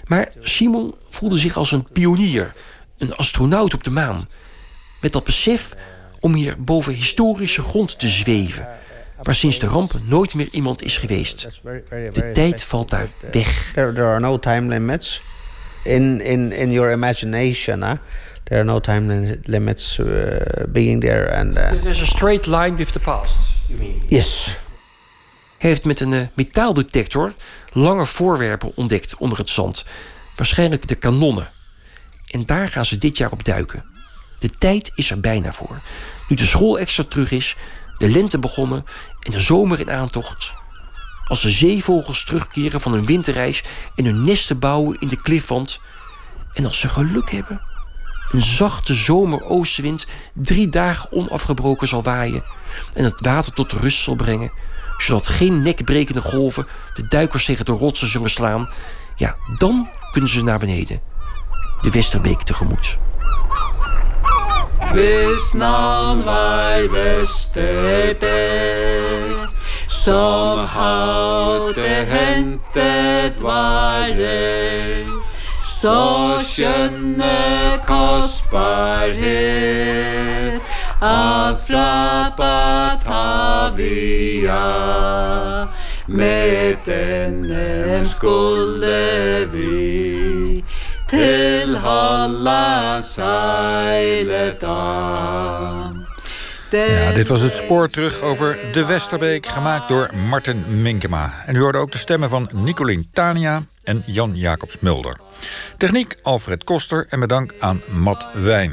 Maar 0.07 0.33
Simon 0.41 0.95
voelde 1.09 1.39
zich 1.39 1.57
als 1.57 1.73
een 1.73 1.87
pionier, 1.93 2.55
een 2.99 3.15
astronaut 3.15 3.75
op 3.75 3.85
de 3.85 3.91
maan. 3.91 4.29
Met 5.01 5.13
dat 5.13 5.25
besef 5.25 5.75
om 6.21 6.35
hier 6.35 6.55
boven 6.59 6.95
historische 6.95 7.63
grond 7.63 7.99
te 7.99 8.09
zweven, 8.09 8.69
waar 9.23 9.35
sinds 9.35 9.59
de 9.59 9.67
ramp 9.67 9.95
nooit 10.09 10.35
meer 10.35 10.49
iemand 10.51 10.83
is 10.83 10.97
geweest. 10.97 11.49
De 12.13 12.31
tijd 12.33 12.63
valt 12.63 12.91
daar 12.91 13.09
weg. 13.33 13.71
There, 13.73 14.03
are 14.03 14.21
no 14.21 14.39
time 14.39 14.69
limits 14.69 15.21
in, 15.85 16.21
in, 16.21 16.53
in 16.53 16.71
your 16.71 16.93
imagination. 16.93 17.83
Huh? 17.83 17.93
There 18.45 18.61
are 18.61 18.65
no 18.65 18.81
time 18.81 19.39
limits 19.43 19.99
uh, 19.99 20.37
being 20.69 21.01
there. 21.01 21.37
And, 21.37 21.57
uh... 21.57 21.83
There's 21.83 22.03
a 22.03 22.07
straight 22.07 22.47
line 22.47 22.77
with 22.77 22.93
the 22.93 23.01
past, 23.01 23.37
you 23.69 23.79
mean? 23.79 24.03
Yes 24.09 24.61
heeft 25.63 25.85
met 25.85 26.01
een 26.01 26.13
eh, 26.13 26.27
metaaldetector 26.35 27.35
lange 27.73 28.07
voorwerpen 28.07 28.73
ontdekt 28.75 29.17
onder 29.17 29.39
het 29.39 29.51
zand. 29.51 29.85
Waarschijnlijk 30.37 30.89
de 30.89 30.95
kanonnen. 30.95 31.51
En 32.27 32.47
daar 32.47 32.69
gaan 32.69 32.87
ze 32.87 32.99
dit 32.99 33.17
jaar 33.17 33.31
op 33.31 33.45
duiken. 33.45 33.85
De 34.39 34.51
tijd 34.51 34.93
is 34.95 35.11
er 35.11 35.21
bijna 35.21 35.53
voor. 35.53 35.83
Nu 36.29 36.37
de 36.37 36.47
school 36.47 36.79
extra 36.79 37.05
terug 37.05 37.31
is, 37.31 37.57
de 37.99 38.09
lente 38.09 38.39
begonnen 38.39 38.85
en 39.21 39.31
de 39.31 39.41
zomer 39.41 39.81
in 39.81 39.91
aantocht. 39.91 40.53
Als 41.25 41.43
de 41.43 41.51
zeevogels 41.51 42.25
terugkeren 42.25 42.81
van 42.81 42.93
hun 42.93 43.07
winterreis 43.07 43.63
en 43.95 44.05
hun 44.05 44.25
nesten 44.25 44.59
bouwen 44.59 45.01
in 45.01 45.09
de 45.09 45.21
klifwand. 45.21 45.81
En 46.53 46.65
als 46.65 46.81
ze 46.81 46.89
geluk 46.89 47.31
hebben, 47.31 47.61
een 48.31 48.43
zachte 48.43 48.95
zomeroostenwind 48.95 50.07
drie 50.35 50.69
dagen 50.69 51.13
onafgebroken 51.13 51.89
zal 51.89 52.03
waaien 52.03 52.45
en 52.95 53.05
het 53.05 53.21
water 53.21 53.53
tot 53.53 53.73
rust 53.73 54.03
zal 54.03 54.15
brengen 54.15 54.53
zodat 55.03 55.29
geen 55.29 55.63
nekbrekende 55.63 56.21
golven 56.21 56.67
de 56.95 57.07
duikers 57.07 57.45
tegen 57.45 57.65
de 57.65 57.73
rotsen 57.73 58.09
zullen 58.09 58.31
slaan, 58.31 58.69
ja, 59.17 59.37
dan 59.59 59.89
kunnen 60.13 60.31
ze 60.31 60.43
naar 60.43 60.59
beneden. 60.59 61.01
de 61.83 61.91
Westerbeek 61.91 62.43
tegemoet. 62.43 62.97
Navn 65.53 66.25
var 66.25 66.89
Vesterbeek, 66.89 68.25
som 69.87 70.59
hadde 70.59 72.05
hentet 72.07 73.41
varer, 73.41 75.07
så 75.81 76.39
skjønne 76.39 77.79
kostbarhet 77.87 79.23
av 80.61 80.72
afra 81.03 82.31
batavia 82.37 83.49
med 86.07 86.77
denne 86.87 88.05
skulle 88.07 89.47
vi 89.53 90.65
til 91.11 91.77
halla 91.77 93.03
seilet 93.03 94.63
av 94.63 95.82
Ja, 96.73 97.13
dit 97.13 97.29
was 97.29 97.41
het 97.41 97.55
spoor 97.55 97.89
terug 97.89 98.21
over 98.21 98.59
de 98.73 98.87
Westerbeek, 98.87 99.47
gemaakt 99.47 99.89
door 99.89 100.17
Martin 100.17 100.83
Minkema. 100.83 101.43
En 101.47 101.55
u 101.55 101.61
hoorde 101.61 101.79
ook 101.79 101.93
de 101.93 101.99
stemmen 101.99 102.29
van 102.29 102.49
Nicolien 102.53 103.09
Tania 103.13 103.63
en 103.83 104.03
Jan 104.07 104.37
Jacobs 104.37 104.77
Mulder. 104.81 105.17
Techniek 105.77 106.17
Alfred 106.23 106.65
Koster 106.65 107.07
en 107.09 107.21
bedankt 107.21 107.61
aan 107.61 107.83
Matt 107.91 108.29
Wijn. 108.35 108.73